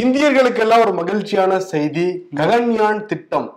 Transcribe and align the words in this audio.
இந்தியர்களுக்கெல்லாம் 0.00 0.82
ஒரு 0.84 0.92
மகிழ்ச்சியான 0.98 1.56
செய்தி. 1.72 2.04
ககன்யான் 2.38 3.00
திட்டம். 3.10 3.48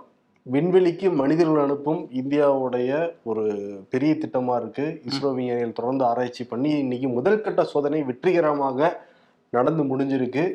விண்வெளிக்கு 0.46 1.08
மனிதர்கள் 1.20 1.62
அனுப்பும் 1.66 2.02
இந்தியாவுடைய 2.22 2.90
ஒரு 3.30 3.44
பெரிய 3.92 4.12
திட்டமா 4.24 4.56
இருக்கு. 4.62 4.86
இஸ்ரோ 5.10 5.32
விஞ்ஞானிகள் 5.38 5.78
தொடர்ந்து 5.80 6.06
ஆராய்ச்சி 6.10 6.44
பண்ணி 6.52 6.72
இன்னைக்கு 6.82 7.10
முதல் 7.18 7.42
கட்ட 7.46 7.64
சோதனை 7.72 8.02
வெற்றிகரமாக 8.10 8.92
நடந்து 9.54 9.84
முடிஞ்சிருக்கு. 9.92 10.46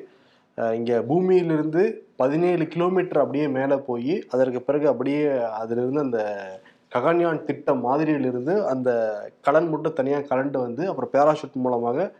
இங்கே 0.58 0.70
இங்க 0.80 1.02
பூமியிலிருந்து 1.10 1.82
பதினேழு 2.22 2.66
கிலோமீட்டர் 2.74 3.22
அப்படியே 3.24 3.46
மேலே 3.58 3.78
போய் 3.88 4.14
அதற்கு 4.34 4.62
பிறகு 4.68 4.86
அப்படியே 4.92 5.22
அதிலிருந்து 5.62 6.06
அந்த 6.06 6.22
ககன்யான் 6.96 7.44
திட்டம் 7.48 7.84
மாதிரியிலிருந்து 7.88 8.56
அந்த 8.72 8.90
கலன் 9.48 9.70
மட்டும் 9.74 9.98
தனியாக 10.00 10.28
கலண்டு 10.32 10.58
வந்து 10.66 10.84
அப்புறம் 10.90 11.12
பேராஷூட் 11.16 11.64
மூலமாக 11.66 12.10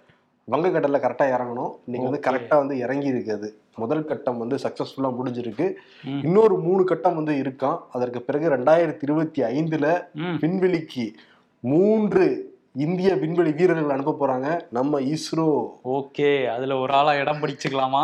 வங்கக்கடல்ல 0.50 0.98
கரெக்டாக 1.02 1.32
இறங்கணும். 1.36 1.72
இன்னைக்கு 1.86 2.10
வந்து. 2.10 2.20
கரெக்டாக 2.26 2.56
வந்து 2.56 2.78
இறங்கி 2.78 3.06
இருக்கு 3.06 3.32
அது. 3.32 3.48
முதல் 3.76 4.04
கட்டம் 4.04 4.38
வந்து 4.38 4.56
சக்ஸஸ்ஃபுல்லாக 4.56 5.14
முடிஞ்சிருக்கு. 5.18 5.74
இன்னொரு 6.22 6.58
மூணு 6.58 6.84
கட்டம் 6.84 7.14
வந்து 7.14 7.34
இருக்கான். 7.34 7.78
அதற்கு 7.92 8.22
பிறகு 8.22 8.50
ரெண்டாயிரத்தி 8.50 9.02
இருபத்தி 9.02 9.42
ஐந்துல. 9.42 10.04
விண்வெளிக்கு 10.14 11.12
மூன்று 11.60 12.24
இந்திய 12.72 13.14
விண்வெளி 13.14 13.52
வீரர்கள் 13.52 13.90
அனுப்ப 13.90 14.26
போறாங்க. 14.26 14.60
நம்ம 14.70 15.00
இஸ்ரோ. 15.00 15.48
ஓகே 15.84 16.46
அதுல 16.46 16.76
ஒரு 16.76 16.92
ஆளா 16.92 17.14
இடம் 17.14 17.40
பிடிச்சுக்கலாமா? 17.40 18.02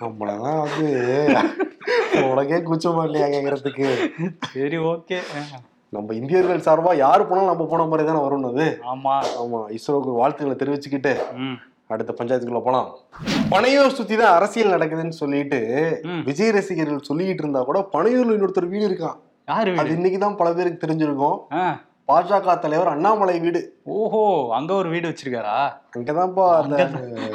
நம்மளெல்லாம் 0.00 0.60
வந்து 0.60 0.88
உனக்கே 2.30 2.54
கூச்சமா 2.54 3.04
இல்லையா 3.04 3.26
கேட்கறதுக்கு 3.26 4.10
சரி 4.40 4.78
ஓகே 4.78 5.18
நம்ம 5.92 6.14
இந்தியர்கள் 6.14 6.64
சார்பா 6.66 6.96
யாரு 6.96 7.26
போனாலும் 7.26 7.50
நம்ம 7.52 7.64
போன 7.64 7.84
மாதிரி 7.84 8.08
தானே 8.08 8.20
வரும் 8.20 8.44
அது. 8.44 8.66
ஆமா. 8.92 9.14
ஆமா 9.42 9.60
இஸ்ரோவுக்கு 9.76 10.12
வாழ்த்துக்களை 10.20 10.56
தெரிவிச்சுக்கிட்டு 10.58 11.12
அடுத்த 11.88 12.12
பஞ்சாயத்துக்குள்ள 12.18 12.62
போலாம். 12.62 12.88
பனையூர் 13.50 13.96
சுத்தி 13.98 14.16
தான் 14.16 14.34
அரசியல் 14.34 14.74
நடக்குதுன்னு 14.74 15.16
சொல்லிட்டு. 15.22 15.58
விஜய் 16.24 16.50
ரசிகர்கள் 16.50 17.08
சொல்லிட்டு 17.08 17.42
இருந்தா 17.42 17.62
கூட 17.62 17.78
பனையூர்ல 17.94 18.36
இன்னொருத்தர் 18.36 18.72
வீடு 18.74 18.88
இருக்கான். 18.90 19.16
அது 19.72 19.84
வீடு? 19.84 19.96
இன்னைக்கு 19.96 20.18
தான் 20.18 20.36
பல 20.36 20.48
பேருக்கு 20.52 20.84
தெரிஞ்சிருக்கும். 20.86 21.38
பாஜக 22.10 22.58
தலைவர் 22.58 22.90
அண்ணாமலை 22.92 23.40
வீடு. 23.40 23.60
ஓஹோ 23.82 24.22
அங்க 24.56 24.74
ஒரு 24.74 24.88
வீடு 24.88 25.06
வச்சிருக்காரா? 25.08 25.58
அங்கதான்ப்பா 25.96 26.44
அந்த 26.60 26.88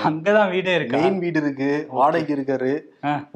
அங்கதான் 0.08 0.50
வீடே 0.50 0.76
இருக்கா? 0.76 0.98
மெயின் 0.98 1.20
வீடு 1.20 1.40
இருக்கு. 1.44 1.88
வாடகைக்கு 1.98 2.36
இருக்காரு. 2.38 2.72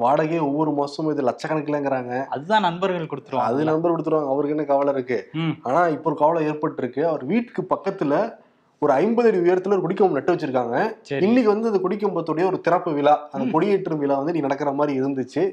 வாடகையே 0.04 0.40
ஒவ்வொரு 0.48 0.70
மாசமும் 0.70 1.12
இது 1.12 1.28
லட்சக்கணக்கிலங்கிறாங்க. 1.28 2.26
அதுதான் 2.26 2.66
நண்பர்கள் 2.68 3.10
கொடுத்துருவாங்க. 3.12 3.50
அது 3.52 3.64
நம்பர் 3.70 3.94
கொடுத்துருவாங்க. 3.94 4.32
அவருக்கு 4.34 4.56
என்ன 4.56 4.64
கவலை 4.64 4.94
இருக்கு? 4.94 5.18
ஆனா 5.62 5.86
இப்போ 5.86 6.10
ஒரு 6.10 6.18
கவலை 6.18 6.42
ஏற்பட்டு 6.46 6.82
இருக்கு 6.82 7.06
அவர் 7.06 7.24
வீட்டுக்கு 7.24 7.64
பக்கத்துல 7.74 8.34
ஒரு 8.78 8.92
ஐம்பது 8.92 9.28
அடி 9.28 9.38
உயரத்துல 9.38 9.76
ஒரு 9.78 9.86
குடிக்கம்பம் 9.86 10.18
நட்டு 10.18 10.34
வச்சிருக்காங்க. 10.34 10.76
சரி. 11.02 11.26
இன்னைக்கு 11.26 11.52
வந்து 11.52 11.70
அந்த 11.72 11.80
குடிக்கம்பத்துடைய 11.86 12.44
ஒரு 12.50 12.60
திறப்பு 12.60 12.92
விழா. 12.92 13.28
அந்த 13.32 13.58
கொடியேற்றும் 13.58 14.02
விழா 14.04 14.16
வந்து 14.16 14.32
நீ 14.32 14.40
நடக்கிற 14.40 14.72
மாதிரி 14.72 15.00
இருந்துச்சு. 15.00 15.44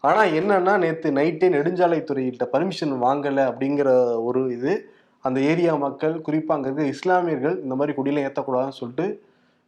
ஆனா 0.00 0.22
என்னன்னா 0.38 0.78
நேத்து 0.78 1.10
நைட்டே 1.10 1.46
நெடுஞ்சாலைத்துறையிட்ட 1.54 2.44
பர்மிஷன் 2.52 2.92
வாங்கல 3.06 3.38
அப்படிங்கிற 3.50 3.88
ஒரு 4.28 4.40
இது. 4.56 4.92
அந்த 5.24 5.38
ஏரியா 5.40 5.72
மக்கள் 5.74 6.14
குறிப்பா 6.26 6.52
அங்க 6.56 6.68
இருக்க 6.68 6.92
இஸ்லாமியர்கள் 6.94 7.56
இந்த 7.62 7.74
மாதிரி 7.74 7.96
கொடியெல்லாம் 7.96 8.26
ஏத்தக்கூடாதுன்னு 8.28 8.78
சொல்லிட்டு 8.80 9.06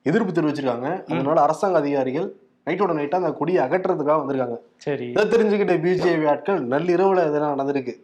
எதிர்ப்பு 0.07 0.33
தெரிவிச்சிருக்காங்க. 0.33 0.91
அதனால 1.13 1.41
அரசாங்க 1.41 1.79
அதிகாரிகள் 1.79 2.29
நைட்டோட 2.67 2.93
நைட்டா 2.97 3.19
அந்த 3.21 3.33
கொடியை 3.33 3.61
அகற்றுறதுக்காக 3.67 4.19
வந்திருக்காங்க. 4.21 4.57
சரி. 4.77 5.07
இதை 5.11 5.25
தெரிஞ்சுக்கிட்ட 5.25 5.75
பிஜேபி 5.85 6.27
ஆட்கள் 6.29 6.61
நள்ளிரவுல 6.69 7.21
இதெல்லாம் 7.29 7.59
நடந்திருக்கு? 7.59 7.95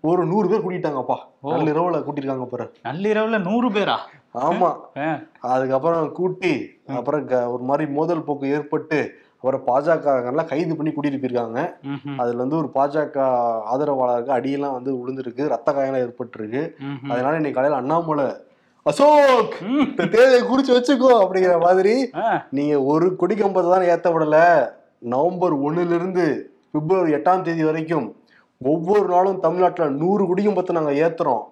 ஒரு 0.00 0.22
நூறு 0.26 0.46
பேர் 0.48 0.64
கூட்டிட்டாங்கப்பா. 0.64 1.16
நள்ளிரவுல 1.42 1.98
கூட்டிருக்காங்க 2.06 2.46
பாரு. 2.52 2.66
நள்ளிரவுல 2.82 3.38
நூறு 3.48 3.70
பேரா? 3.70 3.96
ஆமா. 4.48 4.70
அதுக்கப்புறம் 5.52 6.12
கூட்டி 6.12 6.52
அப்புறம் 6.98 7.28
ஒரு 7.54 7.62
மாதிரி 7.62 7.90
மோதல் 7.92 8.22
போக்கு 8.22 8.48
ஏற்பட்டு 8.50 8.98
அப்புறம் 9.40 9.62
பாஜக 9.68 10.14
எல்லாம் 10.30 10.48
கைது 10.50 10.72
பண்ணி 10.76 10.90
கூட்டிட்டு 10.92 11.18
போயிருக்காங்க. 11.22 11.60
அதுல 12.20 12.42
வந்து 12.44 12.58
ஒரு 12.60 12.68
பாஜக 12.76 13.18
ஆதரவாளருக்கு 13.72 14.32
அடியெல்லாம் 14.36 14.76
வந்து 14.78 14.90
விழுந்திருக்கு 15.00 15.44
ரத்த 15.54 15.68
காயம்லாம் 15.76 16.04
ஏற்பட்டிருக்கு. 16.06 16.62
அதனால 17.12 17.38
இன்னைக்கு 17.38 17.58
காலையில 17.58 17.80
அண்ணாமலை 17.82 18.26
அசோக் 18.86 19.54
இந்த 19.86 20.04
தேவையை 20.14 20.42
குறிச்சு 20.50 20.72
வச்சுக்கோ 20.76 21.10
அப்படிங்கிற 21.22 21.54
மாதிரி 21.66 21.94
நீங்க 22.58 22.74
ஒரு 22.92 23.06
கொடி 23.20 23.34
கம்பத்தை 23.40 23.70
தான் 23.72 23.90
ஏத்த 23.94 24.12
விடல. 24.14 24.38
நவம்பர் 25.14 25.54
ஒண்ணுல 25.66 25.98
இருந்து 25.98 26.24
பிப்ரவரி 26.74 27.14
எட்டாம் 27.18 27.44
தேதி 27.48 27.64
வரைக்கும் 27.68 28.08
ஒவ்வொரு 28.60 29.06
நாளும் 29.12 29.42
தமிழ்நாட்டுல 29.44 29.86
நூறு 30.00 30.22
குடிக்கம்பத்தை 30.30 30.72
நாங்க 30.76 30.92
ஏத்துறோம். 31.04 31.42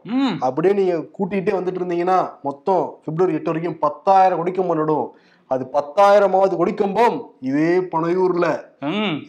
அப்படியே 0.47 0.73
நீங்க 0.79 0.95
கூட்டிகிட்டே 1.17 1.53
வந்துட்டு 1.57 1.81
இருந்தீங்கன்னா 1.81 2.19
மொத்தம் 2.49 2.85
பிப்ரவரி 3.05 3.37
எட்டு 3.39 3.53
வரைக்கும் 3.53 3.79
பத்தாயிரம் 3.85 4.41
கொடிக்கம்பம் 4.41 4.81
நடும். 4.81 5.07
அது 5.53 5.65
பத்தாயிரமாவது 5.75 6.55
கொடிக்கம்பம் 6.61 7.19
இதே 7.51 7.73
பனையூர்ல. 7.93 8.47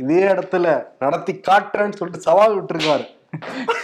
இதே 0.02 0.22
இடத்துல 0.32 0.66
நடத்தி 1.04 1.34
காட்டுறேன்னு 1.48 1.98
சொல்லிட்டு 2.00 2.28
சவால் 2.28 2.56
விட்டுருக்காரு. 2.58 3.06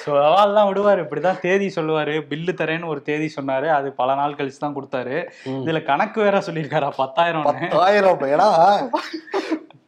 சவால்லாம் 0.06 0.68
விடுவாரு. 0.70 1.00
இப்படிதான் 1.06 1.42
தேதி 1.46 1.68
சொல்லுவாரு. 1.76 2.16
பில்லு 2.30 2.54
தரேன்னு 2.62 2.92
ஒரு 2.94 3.02
தேதி 3.10 3.28
சொன்னாரு. 3.36 3.68
அது 3.78 3.88
பல 4.02 4.16
நாள் 4.20 4.38
கழிச்சு 4.40 4.62
தான் 4.64 4.76
கொடுத்தாரு. 4.78 5.18
இதுல 5.46 5.82
கணக்கு 5.92 6.20
வேற 6.22 6.38
சொல்லியிருக்காரா? 6.48 6.90
பத்தாயிரம் 7.04 7.46
பத்தாயிரம் 7.48 8.28
ஏன்னா 8.36 8.50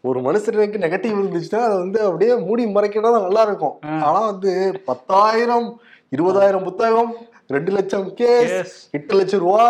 ஒரு 0.09 0.19
மனுஷனுக்கு 0.25 0.83
நெகட்டிவ் 0.85 1.19
இருந்துச்சுன்னா 1.21 1.61
அதை 1.67 1.77
வந்து 1.83 1.99
அப்படியே 2.07 2.33
மூடி 2.47 2.63
மறைக்கிறதா 2.73 3.21
நல்லா 3.27 3.43
இருக்கும். 3.49 3.75
ஆனா 4.05 4.19
வந்து 4.31 4.51
பத்தாயிரம் 4.85 5.67
இருபதாயிரம் 6.15 6.67
புத்தகம் 6.67 7.13
ரெண்டு 7.53 7.71
லட்சம் 7.75 8.05
கேஸ். 8.19 8.75
எட்டு 8.97 9.13
லட்சம் 9.17 9.41
ரூபா. 9.43 9.65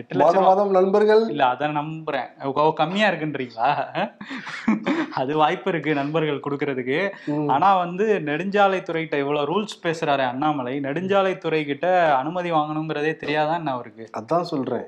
எட்டு 0.00 0.14
லட்சம் 0.20 0.46
மாதம் 0.48 0.72
நண்பர்கள். 0.76 1.22
இல்ல 1.32 1.42
அத 1.52 1.68
நம்புறேன். 1.80 2.28
கம்மியா 2.80 3.08
இருக்குன்றீங்களா? 3.10 3.68
அது 5.20 5.32
வாய்ப்பு 5.42 5.68
இருக்கு 5.72 5.92
நண்பர்கள் 6.00 6.42
கொடுக்கறதுக்கு. 6.46 6.98
ஆனா 7.54 7.68
வந்து 7.82 8.06
நெடுஞ்சாலைத்துறைகிட்ட 8.28 9.18
இவ்வளவு 9.22 9.48
ரூல்ஸ் 9.50 9.76
பேசுறாரு 9.84 10.24
அண்ணாமலை. 10.30 10.74
நெடுஞ்சாலைத்துறை 10.86 11.60
கிட்ட 11.70 11.86
அனுமதி 12.20 12.50
வாங்கணுங்கிறதே 12.56 13.12
தெரியாதான் 13.22 13.60
என்ன 13.62 13.74
அவருக்கு? 13.76 14.06
அதான் 14.20 14.48
சொல்றேன். 14.52 14.86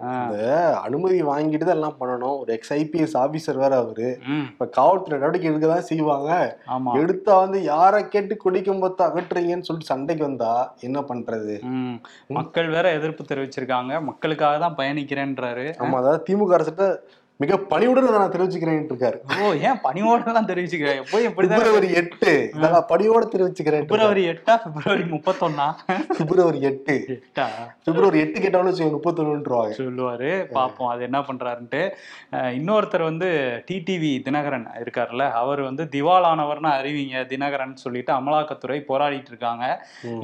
அனுமதி 0.89 1.21
வாங்கிட்டு 1.31 1.69
தான் 1.69 1.79
எல்லாம் 1.81 1.99
பண்ணணும். 2.03 2.37
ஒரு 2.43 2.53
எக்ஸ் 2.57 2.75
ஐபிஎஸ் 2.81 3.17
ஆபீசர் 3.25 3.63
வேற 3.65 3.73
அவரு. 3.85 4.11
இப்ப 4.51 4.71
காவல்துறை 4.81 5.15
நடவடிக்கை 5.19 5.51
எடுக்க 5.53 5.69
தான் 5.75 5.89
செய்வாங்க. 5.93 6.31
ஆமா. 6.77 6.95
எடுத்தா 7.05 7.37
வந்து 7.45 7.61
யாரை 7.73 8.03
கேட்டு 8.17 8.37
கொடிக்கும் 8.45 8.85
பத்து 8.87 9.03
அகற்றுறீங்கன்னு 9.09 9.69
சொல்லிட்டு 9.71 9.93
சண்டைக்கு 9.95 10.27
வந்தா 10.31 10.53
என்ன 10.89 11.01
பண்றது? 11.13 11.57
மக்கள் 12.29 12.69
வேற 12.69 12.87
எதிர்ப்பு 12.93 13.25
தெரிவிச்சிருக்காங்க. 13.25 14.03
மக்களுக்காக 14.03 14.59
தான் 14.59 14.77
பயணிக்கிறேன்றாரு. 14.77 15.67
ஆமா 15.79 15.99
அதாவது 15.99 16.25
திமுக 16.29 16.53
அரசிட்ட 16.53 16.87
மிக 17.43 17.57
பணிவுடன் 17.73 18.09
நான் 18.15 18.33
தெரிவிச்சுக்கிறேன் 18.35 18.81
இருக்காரு 18.91 19.19
ஓ 19.43 19.53
ஏன் 19.69 19.79
பணிவோட 19.85 20.29
எல்லாம் 20.31 20.49
தெரிவிச்சுக்கிறேன்? 20.51 21.01
போய் 21.13 21.27
எப்படிதான் 21.29 21.61
பிப்ரவரி 21.61 21.89
எட்டு. 22.01 22.33
இதெல்லாம் 22.57 22.87
பணியோட 22.91 23.23
தெரிவிச்சுக்கிறேன் 23.35 23.87
பிப்ரவரி 23.91 24.25
எட்டா 24.33 24.55
பிப்ரவரி 24.65 25.05
முப்பத்தொன்னா? 25.15 25.67
பிப்ரவரி 26.19 26.61
எட்டு. 26.71 26.95
எட்டா? 27.17 27.47
பிப்ரவரி 27.87 28.21
எட்டு 28.25 28.41
கேட்டாலும் 28.45 28.95
முப்பத்தொன்னுவாங்க 28.97 29.77
சொல்லுவாரு. 29.81 30.31
பாப்போம் 30.57 30.91
அது 30.93 31.03
என்ன 31.09 31.21
பண்றாருன்ட்டு. 31.29 31.83
இன்னொருத்தர் 32.59 33.05
வந்து 33.09 33.29
டிடிவி 33.69 34.13
தினகரன் 34.27 34.67
இருக்காருல்ல 34.83 35.25
அவர் 35.41 35.63
வந்து 35.69 35.85
திவாலானவர்னு 35.95 36.71
அறிவிங்க 36.79 37.25
தினகரன் 37.33 37.75
சொல்லிட்டு 37.85 38.13
அமலாக்கத்துறை 38.19 38.79
போராடிட்டு 38.91 39.31
இருக்காங்க. 39.33 39.65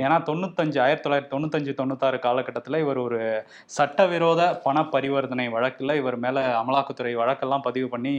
ஏன்னா 0.05 0.17
தொண்ணூத்தஞ்சு 0.31 0.81
ஆயிரத்தி 0.87 1.07
தொள்ளாயிரத்தி 1.07 1.33
தொண்ணூத்தஞ்சு 1.35 1.75
தொண்ணூத்தாறு 1.81 2.19
காலகட்டத்தில் 2.27 2.83
இவர் 2.85 3.01
ஒரு 3.07 3.21
சட்டவிரோத 3.79 4.43
பண 4.67 4.87
பரிவர்த்தனை 4.95 5.49
வழக்குல 5.57 5.97
இவர் 6.03 6.19
மேல 6.27 6.47
அமலாக்கத்துறை 6.63 7.08
வழக்கெல்லாம் 7.21 7.65
பதிவு 7.67 7.89
பண்ணி 7.95 8.15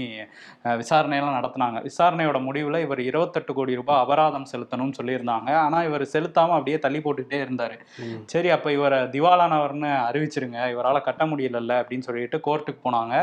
விசாரணையெல்லாம் 0.82 1.38
நடத்தினாங்க. 1.38 1.78
விசாரணையோட 1.88 2.40
முடிவுல 2.48 2.82
இவர் 2.86 3.02
இருபத்தெட்டு 3.10 3.54
கோடி 3.54 3.78
ரூபாய் 3.80 4.02
அபராதம் 4.04 4.48
செலுத்தணும்னு 4.52 4.98
சொல்லியிருந்தாங்க. 5.00 5.50
ஆனா 5.66 5.80
இவர் 5.90 6.06
செலுத்தாம 6.14 6.56
அப்படியே 6.58 6.80
தள்ளி 6.86 7.02
போட்டுக்கிட்டே 7.06 7.40
இருந்தாரு. 7.46 7.78
சரி 8.34 8.52
அப்ப 8.56 8.72
இவரை 8.78 9.00
திவாலானவர்னு 9.16 9.92
அறிவிச்சிருங்க. 10.10 10.60
இவரால 10.74 11.02
கட்ட 11.08 11.26
முடியலல்ல 11.32 11.80
அப்படின்னு 11.82 12.08
சொல்லிட்டு 12.10 12.40
கோர்ட்டுக்கு 12.48 12.82
போனாங்க. 12.88 13.16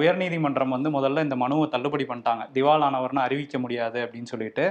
உயர்நீதிமன்றம் 0.00 0.74
வந்து 0.76 0.90
முதல்ல 0.98 1.24
இந்த 1.26 1.38
மனுவை 1.44 1.68
தள்ளுபடி 1.74 2.06
பண்ணிட்டாங்க. 2.10 2.44
திவாலானவர்னு 2.56 3.24
அறிவிக்க 3.26 3.58
முடியாது 3.64 3.98
அப்படின்னு 4.04 4.32
சொல்லிட்டு. 4.32 4.64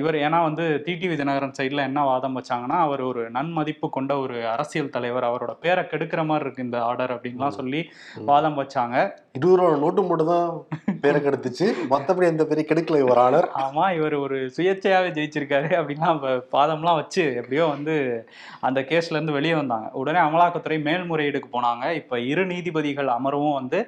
இவர் 0.00 0.16
ஏன்னா 0.24 0.40
வந்து 0.48 0.64
டிடிவி 0.86 1.16
தினகரன் 1.20 1.56
சைடில் 1.58 1.86
என்ன 1.88 2.04
வாதம் 2.10 2.36
வச்சாங்கன்னா 2.38 2.78
அவர் 2.86 3.02
ஒரு 3.10 3.22
நன்மதிப்பு 3.36 3.88
கொண்ட 3.96 4.12
ஒரு 4.24 4.36
அரசியல் 4.54 4.94
தலைவர். 4.96 5.28
அவரோட 5.30 5.52
பேரை 5.64 5.84
கெடுக்கிற 5.90 6.20
மாதிரி 6.30 6.46
இருக்கு 6.46 6.66
இந்த 6.66 6.78
ஆர்டர் 6.88 7.14
அப்படின்லாம் 7.16 7.56
சொல்லி 7.58 7.80
வாதம் 8.30 8.58
வச்சாங்க. 8.60 8.96
இருபது 9.34 9.58
ரூபா 9.58 9.76
நோட்டு 9.82 10.02
மட்டும் 10.08 10.30
தான் 10.32 10.48
பேரை 11.02 11.18
கெடுத்துச்சு. 11.20 11.66
மத்தபடி 11.92 12.26
எந்த 12.30 12.44
பெரிய 12.48 12.64
கெடுக்கல 12.68 12.98
இவர் 13.02 13.20
ஆனர் 13.22 13.46
ஆமா 13.62 13.84
இவர் 13.98 14.14
ஒரு 14.24 14.36
சுயேட்சையாவே 14.56 15.08
ஜெயிச்சிருக்காரு 15.16 15.68
அப்படின்னா 15.78 16.08
பாதம்லாம் 16.54 16.98
வச்சு 16.98 17.22
எப்படியோ 17.40 17.64
வந்து 17.74 17.94
அந்த 18.68 18.80
கேஸ்ல 18.90 19.16
இருந்து 19.16 19.36
வெளியே 19.36 19.54
வந்தாங்க. 19.60 19.86
உடனே 20.00 20.20
அமலாக்கத்துறை 20.26 20.78
மேல்முறையீடுக்கு 20.88 21.48
போனாங்க. 21.54 21.84
இப்ப 22.00 22.20
இரு 22.32 22.44
நீதிபதிகள் 22.52 23.10
அமர்வும் 23.16 23.56
வந்து 23.60 23.80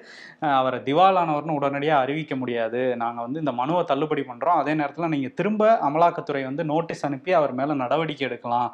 அவரை 0.61 0.79
திவாலானவர்னு 0.89 1.59
உடனடியாக 1.59 2.03
அறிவிக்க 2.05 2.35
முடியாது. 2.43 2.81
நாங்க 3.03 3.21
வந்து 3.27 3.43
இந்த 3.45 3.55
மனுவை 3.61 3.83
தள்ளுபடி 3.93 4.25
பண்றோம். 4.31 4.61
அதே 4.63 4.75
நேரத்துல 4.81 5.11
நீங்க 5.15 5.31
திரும்ப 5.41 5.71
அமலாக்கத்துறை 5.91 6.43
வந்து 6.49 6.65
நோட்டீஸ் 6.73 7.07
அனுப்பி 7.11 7.33
அவர் 7.41 7.55
மேல 7.61 7.79
நடவடிக்கை 7.85 8.27
எடுக்கலாம். 8.31 8.69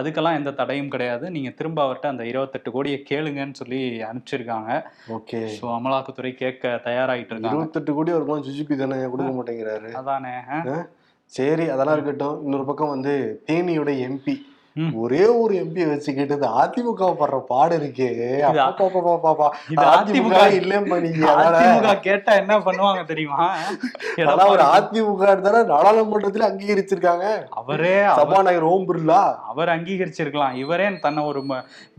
அதுக்கெல்லாம் 0.00 0.38
எந்த 0.40 0.54
தடையும் 0.62 0.92
கிடையாது. 0.94 1.26
நீங்க 1.36 1.52
திரும்ப 1.60 1.78
அவர்கிட்ட 1.86 2.14
அந்த 2.14 2.24
இருபத்தெட்டு 2.32 2.76
கோடியை 2.78 3.00
கேளுங்கன்னு 3.12 3.60
சொல்லி 3.62 3.82
அனுப்பிச்சிருக்காங்க. 4.10 4.70
ஓகே. 5.18 5.42
ஸோ 5.58 5.66
அமலாக்கத்துறை 5.76 6.10
அமலாக்கத்துறை 6.12 6.32
கேட்க 6.36 6.80
தயாராயிட்டு 6.86 7.32
இருக்காங்க 7.32 7.56
இருபத்தெட்டு 7.56 7.90
கோடி 7.96 8.10
வருமானம் 8.12 8.46
ஜிஜிபி 8.46 8.74
தானே 8.76 8.96
கொடுக்க 9.12 9.30
மாட்டேங்கிறாரு 9.36 9.90
அதானே? 10.00 10.34
சரி 11.32 11.64
அதெல்லாம் 11.74 11.96
இருக்கட்டும் 11.96 12.40
இன்னொரு 12.44 12.64
பக்கம் 12.70 12.94
வந்து 12.94 13.12
தேனியோட 13.48 13.90
எம்பி. 14.06 14.34
ஒரே 15.02 15.22
ஒரு 15.40 15.54
எம்பியை 15.62 15.86
வச்சுக்கிட்டு 15.88 16.36
இந்த 16.38 16.48
அதிமுக 16.60 17.08
படுற 17.20 17.38
பாடு 17.50 17.74
இருக்கே. 17.80 18.08
அதிமுக 19.86 20.38
நீங்க 21.06 21.26
அதிமுக 21.48 21.92
கேட்டா 22.06 22.32
என்ன 22.42 22.54
பண்ணுவாங்க 22.66 23.02
தெரியுமா? 23.10 23.46
ஒரு 24.52 24.64
அதிமுக 24.76 25.26
தானே 25.46 25.60
நாடாளுமன்றத்துல 25.72 26.46
அங்கீகரிச்சிருக்காங்க. 26.50 27.26
அவரே 27.60 27.94
சபாநாயகர் 28.20 28.68
ஓம் 28.70 28.86
பிர்லா. 28.90 29.20
அவர் 29.52 29.74
அங்கீகரிச்சிருக்கலாம். 29.74 30.56
இவரே 30.62 30.88
தன்னை 31.06 31.24
ஒரு 31.32 31.42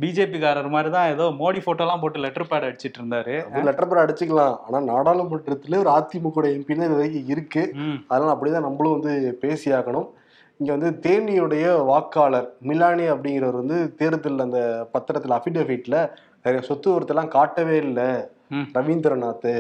பிஜேபி 0.04 0.40
காரர் 0.46 0.74
மாதிரி 0.76 0.92
தான் 0.98 1.12
ஏதோ 1.14 1.28
மோடி 1.42 1.62
போட்டோ 1.68 1.86
எல்லாம் 1.88 2.04
போட்டு 2.04 2.26
லெட்டர் 2.26 2.50
பேட் 2.52 2.68
அடிச்சிட்டு 2.69 3.00
இருந்தாரு. 3.02 3.36
லெட்டர் 3.69 3.90
பேர் 3.92 4.04
அடிச்சுக்கலாம். 4.06 4.58
ஆனா 4.66 4.81
நாடாளுமன்றத்துல 4.92 5.80
ஒரு 5.84 5.92
அதிமுக 5.98 6.48
எம்பின்னு 6.58 6.90
இது 6.90 7.00
வரைக்கும் 7.00 7.31
இருக்கு. 7.36 7.64
அதனால 8.12 8.34
அப்படிதான் 8.36 8.68
நம்மளும் 8.69 8.98
வந்து 8.98 9.14
பேசியாகணும் 9.46 10.10
இங்க 10.60 10.76
வந்து 10.76 10.90
தேனியுடைய 11.06 11.86
வாக்காளர் 11.86 12.48
மிலானி 12.62 13.04
அப்படிங்கிறவர் 13.04 13.62
வந்து 13.62 13.96
தேர்தல் 13.96 14.40
அந்த 14.40 14.60
பத்திரத்துல 14.94 15.38
அபிடவிட்ல 15.38 15.96
நிறைய 16.44 16.68
சொத்து 16.68 16.88
விவரத்தெல்லாம் 16.92 17.28
காட்டவே 17.28 17.78
இல்லை. 17.78 18.08
ரவீந்திரநாத். 18.74 19.54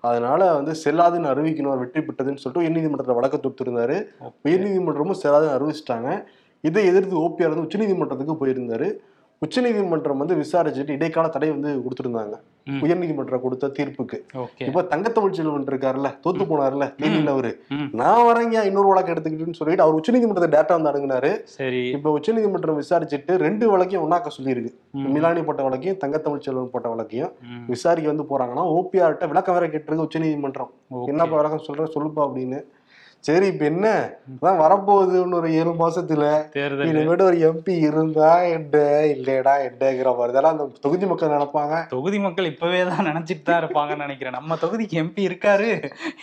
அதனால 0.00 0.52
வந்து 0.52 0.72
செல்லாதுன்னு 0.84 1.30
அறிவிக்கணும் 1.32 1.78
வெற்றி 1.78 2.00
பெற்றதுன்னு 2.00 2.42
சொல்லிட்டு 2.42 2.64
உயர்நீதிமன்றத்தில் 2.64 3.18
வழக்கு 3.18 3.38
தொடுத்திருந்தாரு. 3.38 3.96
உயர்நீதிமன்றமும் 4.44 5.20
செல்லாதுன்னு 5.22 5.56
அறிவிச்சிட்டாங்க. 5.56 6.08
இதை 6.64 6.82
எதிர்த்து 6.86 7.16
ஓபிஆர் 7.18 7.54
வந்து 7.54 7.66
உச்சநீதிமன்றத்துக்கு 7.66 8.36
போயிருந்தாரு. 8.40 8.88
உச்சநீதிமன்றம் 9.44 10.20
வந்து 10.22 10.34
விசாரிச்சுட்டு 10.34 10.90
இடைக்கால 10.90 11.28
தடை 11.28 11.48
வந்து 11.50 11.70
கொடுத்திருந்தாங்க. 11.84 12.34
ம். 12.66 12.78
உயர்நீதிமன்றம் 12.82 13.40
கொடுத்த 13.40 13.72
தீர்ப்புக்கு. 13.78 14.18
இப்ப 14.66 14.82
தங்கத்தமிழ் 14.82 15.36
செல்வன் 15.38 15.64
இருக்காருல்ல 15.64 16.10
தோத்து 16.24 16.44
போனாருல்ல 16.50 16.86
தேனியில 17.00 17.26
அவரு. 17.26 17.50
நான் 17.92 18.22
வரேங்க 18.28 18.64
இன்னொரு 18.64 18.88
வழக்கு 18.88 19.12
எடுத்துக்கிட்டுன்னு 19.12 19.52
சொல்லிட்டு 19.52 19.82
அவர் 19.82 19.98
உச்சநீதிமன்றத்தை 20.00 20.50
டேட்டா 20.56 20.74
வந்து 20.76 20.90
அணுகுனாரு. 20.90 21.32
சரி. 21.56 21.82
இப்ப 21.88 22.10
உச்சநீதிமன்றம் 22.10 22.80
விசாரிச்சுட்டு 22.80 23.36
ரெண்டு 23.36 23.64
வழக்கையும் 23.72 24.04
ஒன்னாக்க 24.06 24.30
சொல்லியிருக்கு. 24.38 24.72
மிலானி 24.90 25.42
போட்ட 25.42 25.68
வழக்கையும் 25.68 26.00
தங்கத்தமிழ் 26.04 26.44
செல்வன் 26.48 26.70
போட்ட 26.70 26.94
வழக்கையும் 26.94 27.32
விசாரிக்க 27.66 28.12
வந்து 28.12 28.26
போறாங்கன்னா 28.30 28.64
ஓபிஆர்ட்ட 28.76 29.26
விளக்கம் 29.26 29.54
வேற 29.58 29.66
கேட்டிருக்கு 29.66 30.04
உச்சநீதிமன்றம். 30.06 30.72
என்னப்பா 31.06 31.36
விளக்கம் 31.36 31.66
சொல்ற? 31.68 31.88
சொல்லுப்பா 31.94 32.22
அப்படின்னு. 32.28 32.60
சரி 33.26 33.46
இப்ப 33.52 33.64
என்ன? 33.70 33.86
அதான் 34.32 34.58
வரப்போகுதுன்னு 34.62 35.36
ஒரு 35.38 35.48
ஏழு 35.60 35.70
மாசத்துல. 35.82 36.24
இனிமேட்டு 36.88 37.24
ஒரு 37.28 37.38
எம்பி 37.48 37.74
இருந்தா 37.88 38.30
என்ன? 38.56 38.82
இல்லடா 39.14 39.54
என்னங்கிற 39.68 40.10
மாதிரி. 40.18 40.42
அந்த 40.50 40.64
தொகுதி 40.84 41.06
மக்கள் 41.10 41.32
நினைப்பாங்க. 41.34 41.76
தொகுதி 41.92 42.18
மக்கள் 42.24 42.50
இப்பவே 42.50 42.80
தான் 42.90 43.08
நினைச்சிட்டு 43.10 43.44
தான் 43.46 43.60
இருப்பாங்கன்னு 43.62 44.06
நினைக்கிறேன். 44.06 44.36
நம்ம 44.38 44.58
தொகுதிக்கு 44.64 44.98
எம்பி 45.02 45.22
இருக்காரு. 45.28 45.70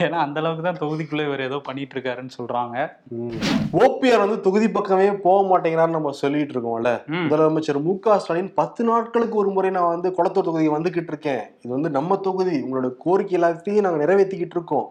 ஏன்னா 0.03 0.19
அந்த 0.25 0.39
அளவுக்கு 0.42 0.65
தான் 0.68 0.81
தொகுதிக்குள்ள 0.83 1.25
இவர் 1.30 1.45
ஏதோ 1.48 1.59
பண்ணிட்டு 1.69 1.95
இருக்காருன்னு 1.98 2.38
சொல்றாங்க. 2.38 2.86
ஓபிஆர் 3.86 4.24
வந்து 4.25 4.38
தொகுதி 4.48 4.69
பக்கமே 4.77 5.09
போக 5.25 5.39
மாட்டேங்கிறான்னு 5.51 5.98
நம்ம 5.98 6.13
சொல்லிட்டு 6.21 6.56
இருக்கோம்ல. 6.57 6.94
முதலமைச்சர் 7.25 7.81
மு 7.88 7.95
க 8.06 8.19
ஸ்டாலின் 8.21 8.53
பத்து 8.62 8.81
நாட்களுக்கு 8.92 9.42
ஒரு 9.44 9.51
முறை 9.57 9.71
நான் 9.80 9.92
வந்து 9.95 10.12
குளத்தூர் 10.19 10.48
தொகுதிக்கு 10.50 10.77
வந்துகிட்டு 10.77 11.13
இருக்கேன். 11.15 11.44
இது 11.63 11.74
வந்து 11.77 11.92
நம்ம 11.98 12.19
தொகுதி. 12.30 12.56
உங்களோட 12.68 12.89
கோரிக்கை 13.07 13.36
எல்லாத்தையும் 13.42 13.86
நாங்க 13.88 14.01
நிறைவேற்றிக்கிட்டு 14.06 14.57
இருக்கோம். 14.59 14.88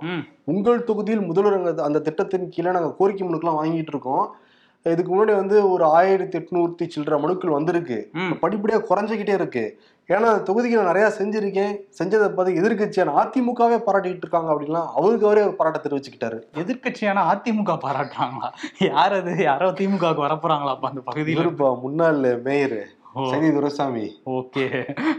உங்கள் 0.50 0.86
தொகுதியில் 0.86 1.26
முதல்வர் 1.30 1.82
அந்த 1.88 1.98
திட்டத்தின் 2.00 2.48
கீழே 2.48 2.70
நாங்க 2.70 2.94
கோரிக்கை 2.98 3.28
மனுக்கெல்லாம் 3.28 3.58
வாங்கிட்டு 3.62 3.88
இருக்கோம். 3.88 4.34
இதுக்கு 4.82 5.12
முன்னாடி 5.14 5.36
வந்து 5.36 5.70
ஒரு 5.70 5.84
ஆயிரத்தி 5.84 6.38
எட்நூத்தி 6.38 6.88
சில்லற 6.96 7.20
மனுக்கள் 7.20 7.50
வந்திருக்கு. 7.50 8.10
ம். 8.12 8.30
படிப்படியா 8.42 8.84
குறைஞ்சிக்கிட்டே 8.90 9.34
இருக்கு. 9.34 9.80
ஏன்னா 10.08 10.12
அந்த 10.12 10.52
தொகுதிக்கு 10.52 10.82
நான் 10.82 10.84
நிறைய 10.84 11.12
செஞ்சிருக்கேன். 11.18 12.02
செஞ்சதை 12.02 12.28
பார்த்து 12.28 12.54
எதிர்கட்சியான 12.54 13.10
அதிமுகவே 13.12 13.80
பாராட்டிட்டு 13.86 14.16
இருக்காங்க 14.16 14.52
அப்படின்லாம் 14.52 14.86
அவருக்கு 14.96 15.26
அவரே 15.26 15.48
பாராட்ட 15.48 15.88
தெரிவிச்சுக்கிட்டாரு. 15.88 16.42
எதிர்க்கட்சியான 16.54 17.22
அதிமுக 17.30 17.78
பாராட்டுறாங்களா? 17.86 18.52
யார் 18.78 19.12
அது? 19.12 19.36
யாரோ 19.36 19.70
திமுகவுக்கு 19.70 20.22
வரப்போறாங்களா 20.24 20.68
அப்ப 20.68 20.88
அந்த 20.88 21.00
பகுதியில? 21.14 21.80
முன்னாள் 21.80 22.42
மேயர். 22.42 22.86
சரி 23.30 23.52
துரைசாமி. 23.52 24.04
ஓகே. 24.26 24.64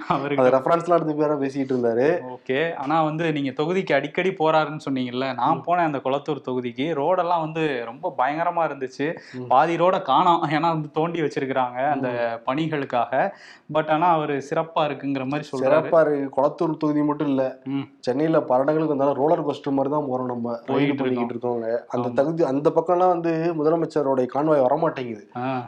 அவருக்கு 0.08 0.46
ரெஃபரன்ஸ்லாம் 0.58 0.98
எடுத்து 0.98 1.14
பேரா 1.14 1.36
பேசிட்டு 1.42 1.74
இருந்தாரு. 1.74 2.08
ஓகே. 2.34 2.76
ஆனா 2.76 3.04
வந்து 3.04 3.32
நீங்க 3.32 3.50
தொகுதிக்கு 3.50 3.94
அடிக்கடி 3.94 4.30
போறாருன்னு 4.30 4.80
சொன்னீங்கல்ல 4.90 5.34
நான் 5.34 5.64
போனேன் 5.66 5.90
அந்த 5.90 5.98
குளத்தூர் 5.98 6.46
தொகுதிக்கு. 6.48 6.86
ரோடெல்லாம் 7.00 7.40
வந்து 7.40 7.86
ரொம்ப 7.86 8.14
பயங்கரமா 8.18 8.64
இருந்துச்சு. 8.70 9.08
பாதி 9.48 9.76
ரோட 9.76 10.02
காணோம். 10.02 10.44
ஏன்னா 10.44 10.70
வந்து 10.76 10.92
தோண்டி 10.92 11.22
வச்சிருக்கிறாங்க 11.22 11.90
அந்த 11.90 12.08
பணிகளுக்காக. 12.46 13.30
பட் 13.72 13.88
ஆனா 13.88 14.08
அவர் 14.12 14.30
சிறப்பா 14.30 14.82
இருக்குங்கிற 14.88 15.26
மாதிரி 15.26 15.50
சொல்றாரு. 15.50 15.62
சிறப்பா 15.62 16.02
இருக்கு 16.06 16.42
குளத்தூர் 16.42 16.78
தொகுதி 16.78 17.04
மட்டும் 17.04 17.28
இல்ல. 17.28 17.60
சென்னையில 18.00 18.42
பல 18.42 18.62
இடங்களுக்கு 18.62 18.98
வந்தாலும் 18.98 19.22
ரோலர் 19.22 19.46
கோஸ்டர் 19.46 19.78
மாதிரி 19.80 19.94
தான் 19.96 20.08
போறோம் 20.12 20.26
நம்ம. 20.26 20.60
ரைடு 20.68 20.96
பண்ணிக்கிட்டு 20.96 21.36
இருக்கோங்க. 21.36 21.78
அந்த. 21.88 22.10
தகுதி 22.10 22.44
அந்த 22.44 22.70
பக்கம்லாம் 22.70 23.14
வந்து 23.16 23.54
முதலமைச்சரோட 23.60 24.28
கான்வாய் 24.34 24.66
வரமாட்டேங்குது. 24.66 25.24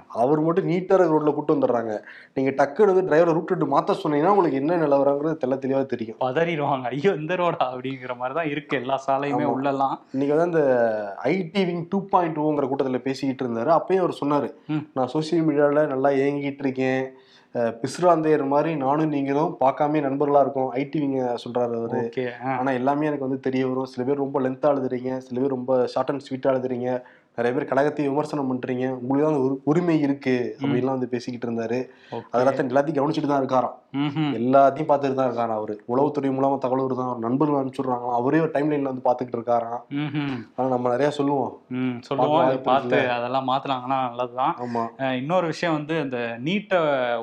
அவர் 0.07 0.39
மட்டும் 0.39 0.69
நீட்டா 0.69 1.01
ரோட்ல 1.03 1.33
கூட்டு 1.33 1.55
வந்துடுறாங்க. 1.55 1.93
நீங்க 2.33 2.51
டக்குனு 2.51 2.93
வந்து 2.93 3.15
டிரைவரை 3.15 3.33
ரூட் 3.33 3.51
விட்டு 3.51 3.79
மாத்த 3.79 3.95
சொன்னீங்கன்னா 4.03 4.33
உங்களுக்கு 4.35 4.59
என்ன 4.59 4.77
நிலவரங்கிறது 4.77 5.37
தெள்ள 5.45 5.55
தெளிவா 5.55 5.85
தெரியும். 5.85 6.17
பதறிடுவாங்க. 6.19 6.81
ஐயோ 6.81 7.11
இந்த 7.11 7.33
ரோடா 7.33 7.65
அப்படிங்கிற 7.73 8.15
மாதிரி 8.15 8.39
தான் 8.39 8.49
இருக்கு. 8.49 8.77
எல்லா 8.77 9.01
சாலையுமே. 9.07 9.43
உள்ளலாம் 9.43 9.95
இன்னைக்கு 10.11 10.37
வந்து 10.37 10.41
அந்த 10.41 10.61
ஐடி 11.23 11.65
விங் 11.65 11.85
டூ 11.89 12.05
பாயிண்ட் 12.05 12.37
டூங்கிற 12.37 12.67
கூட்டத்துல 12.69 12.97
பேசிக்கிட்டு 12.97 13.43
இருந்தாரு. 13.45 13.79
அப்பயும் 13.79 14.05
அவர் 14.05 14.17
சொன்னாரு. 14.25 14.53
நான் 14.93 15.09
சோசியல் 15.13 15.45
மீடியால 15.47 15.87
நல்லா 15.87 16.09
இயங்கிட்டு 16.09 16.63
இருக்கேன். 16.65 17.13
அஹ் 17.55 17.73
பிசுராந்தையர் 17.81 18.47
மாதிரி 18.47 18.75
நானும் 18.75 19.09
நீங்களும் 19.09 19.57
பார்க்காம 19.59 19.99
நண்பர்களா 20.05 20.39
இருக்கும். 20.39 20.73
ஐடி 20.73 20.99
விங்க 21.03 21.37
சொல்றாரு 21.43 21.75
அவரு. 21.77 22.11
ஓகே 22.15 22.41
ஆனா 22.43 22.71
எல்லாமே 22.71 23.05
எனக்கு 23.05 23.27
வந்து 23.27 23.39
தெரிய 23.39 23.67
வரும். 23.67 23.85
சில 23.85 24.07
பேர் 24.07 24.17
ரொம்ப 24.17 24.41
லென்த்தா 24.41 24.71
எழுதுறீங்க 24.75 25.17
சில 25.17 25.41
பேர் 25.41 25.49
ரொம்ப 25.49 25.87
ஷார்ட் 25.87 26.09
அண்ட் 26.09 26.25
ஸ்வீட்டா 26.29 26.49
எழுதுறீங்க 26.55 27.03
நிறைய 27.35 27.57
பேர் 27.57 27.67
கழகத்தை 27.67 28.07
விமர்சனம் 28.07 28.53
பண்றீங்க. 28.53 28.89
உங்களுக்கு 28.89 29.31
தான் 29.31 29.41
உரி- 29.41 29.57
உரிமை 29.63 29.99
இருக்கு 29.99 30.57
அப்படின்லாம் 30.61 30.85
வந்து 30.85 31.07
பேசிக்கிட்டு 31.07 31.55
இருந்தாரு. 31.55 31.85
அதெல்லாம் 32.31 32.53
எல்லாத்தையும் 32.69 32.89
கவனிச்சுட்டு 32.89 33.27
தான் 33.27 33.45
இருக்காராம். 33.45 33.81
எல்லாத்தையும் 34.33 34.85
பார்த்துட்டு 34.87 35.13
தான் 35.13 35.31
இருக்காராம் 35.31 35.53
அவரு. 35.53 35.83
உளவுத்துறை 35.87 36.31
மூலமா 36.31 36.57
தகவல் 36.57 36.97
அவர் 36.97 37.17
நண்பர்கள் 37.17 37.63
அனுப்பிச்சுடுறாங்களாம். 37.63 38.11
அவரே 38.11 38.39
ஒரு 38.39 38.49
டைம் 38.51 38.71
லைன்ல 38.71 38.81
வந்து 38.81 39.09
பார்த்துக்கிட்டு 39.09 39.37
இருக்காராம். 39.37 39.81
ஆனா 40.55 40.69
நம்ம 40.69 40.89
நிறைய 40.89 41.11
சொல்லுவோம். 41.11 41.61
சொல்லுவோம். 41.99 42.61
பார்த்து. 42.61 43.11
அதெல்லாம் 43.11 43.47
மாத்துனாங்கன்னா 43.47 44.07
நல்லதுதான். 44.07 44.57
ஆமா. 44.59 45.11
இன்னொரு 45.11 45.45
விஷயம் 45.45 45.75
வந்து 45.75 45.99
அந்த 45.99 46.37
நீட்டை 46.43 46.77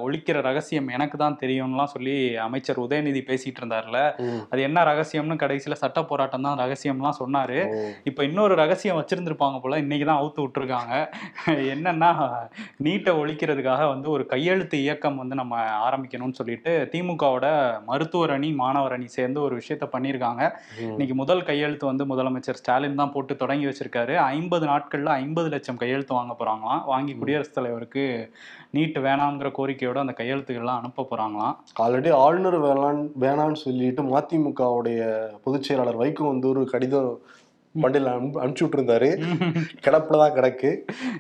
ஒழிக்கிற 0.05 0.43
ரகசியம் 0.43 0.89
எனக்கு 0.89 1.19
தான் 1.19 1.39
தெரியும்லாம் 1.43 1.85
சொல்லி 1.85 2.37
அமைச்சர் 2.37 2.81
உதயநிதி 2.81 3.21
பேசிட்டு 3.27 3.61
இருந்தார்ல. 3.61 4.11
அது 4.51 4.63
என்ன 4.63 4.85
ரகசியம்னு 4.85 5.37
கடைசியில 5.39 5.73
சட்ட 5.73 6.05
போராட்டம் 6.05 6.43
தான் 6.43 6.59
ரகசியம்லாம் 6.59 7.13
சொன்னாரு. 7.25 7.89
இப்போ 8.05 8.25
இன்னொரு 8.25 8.55
ரகசியம் 8.55 9.05
வச்சிருந்திருப்பாங்க 9.05 9.61
போல 9.61 9.79
இன்னைக்கு 9.79 9.99
தான் 10.09 10.21
அவுத்து 10.23 10.45
விட்டுருக்காங்க. 10.45 10.95
என்னன்னா 11.75 12.11
நீட்டை 12.87 13.13
ஒழிக்கிறதுக்காக 13.21 13.83
வந்து 13.93 14.11
ஒரு 14.11 14.27
கையெழுத்து 14.27 14.77
இயக்கம் 14.85 15.21
வந்து 15.23 15.35
நம்ம 15.41 15.57
ஆரம்பிக்கணும்னு 15.89 16.39
சொல்லிட்டு 16.41 16.73
திமுகவோட 16.93 17.47
மருத்துவர் 17.91 18.35
அணி 18.37 18.51
மாணவர் 18.63 18.97
அணி 18.97 19.09
சேர்ந்து 19.17 19.41
ஒரு 19.47 19.55
விஷயத்த 19.61 19.89
பண்ணியிருக்காங்க. 19.95 20.43
இன்னைக்கு 20.93 21.17
முதல் 21.23 21.47
கையெழுத்து 21.51 21.87
வந்து 21.87 22.07
முதலமைச்சர் 22.13 22.61
ஸ்டாலின் 22.61 23.01
தான் 23.03 23.13
போட்டு 23.17 23.37
தொடங்கி 23.37 23.67
வச்சிருக்காரு. 23.67 24.17
ஐம்பது 24.37 24.67
நாட்கள்ல 24.67 25.11
ஐம்பது 25.25 25.49
லட்சம் 25.55 25.81
கையெழுத்து 25.83 26.15
வாங்க 26.15 26.37
போறாங்களாம். 26.41 26.83
வாங்கி 26.93 27.15
குடியரசுத் 27.21 27.59
தலைவருக்கு 27.59 28.07
நீட் 28.77 28.99
வேணாங்கிற 29.07 29.49
கோரிக்கையோட 29.59 29.99
அந்த 30.05 30.15
கையெழுத்துக்கள்லாம் 30.19 30.81
அனுப்ப 30.81 31.07
போறாங்களாம். 31.11 31.55
ஆல்ரெடி 31.85 32.11
ஆளுநர் 32.25 32.59
வேளாண் 32.67 33.01
வேணான்னு 33.25 33.59
சொல்லிட்டு 33.65 34.03
மதிமுகவுடைய 34.13 35.01
பொதுச் 35.45 35.67
செயலாளர் 35.69 36.01
வைகோ 36.03 36.25
வந்து 36.33 36.49
ஒரு 36.49 36.63
கடிதம் 36.73 37.13
பண்டில் 37.75 38.09
அனுப்பிச்சு 38.11 38.65
விட்டுருந்தாரு. 38.65 39.09
கிடப்புல 39.81 40.19
தான் 40.19 40.35
கிடக்கு. 40.35 40.71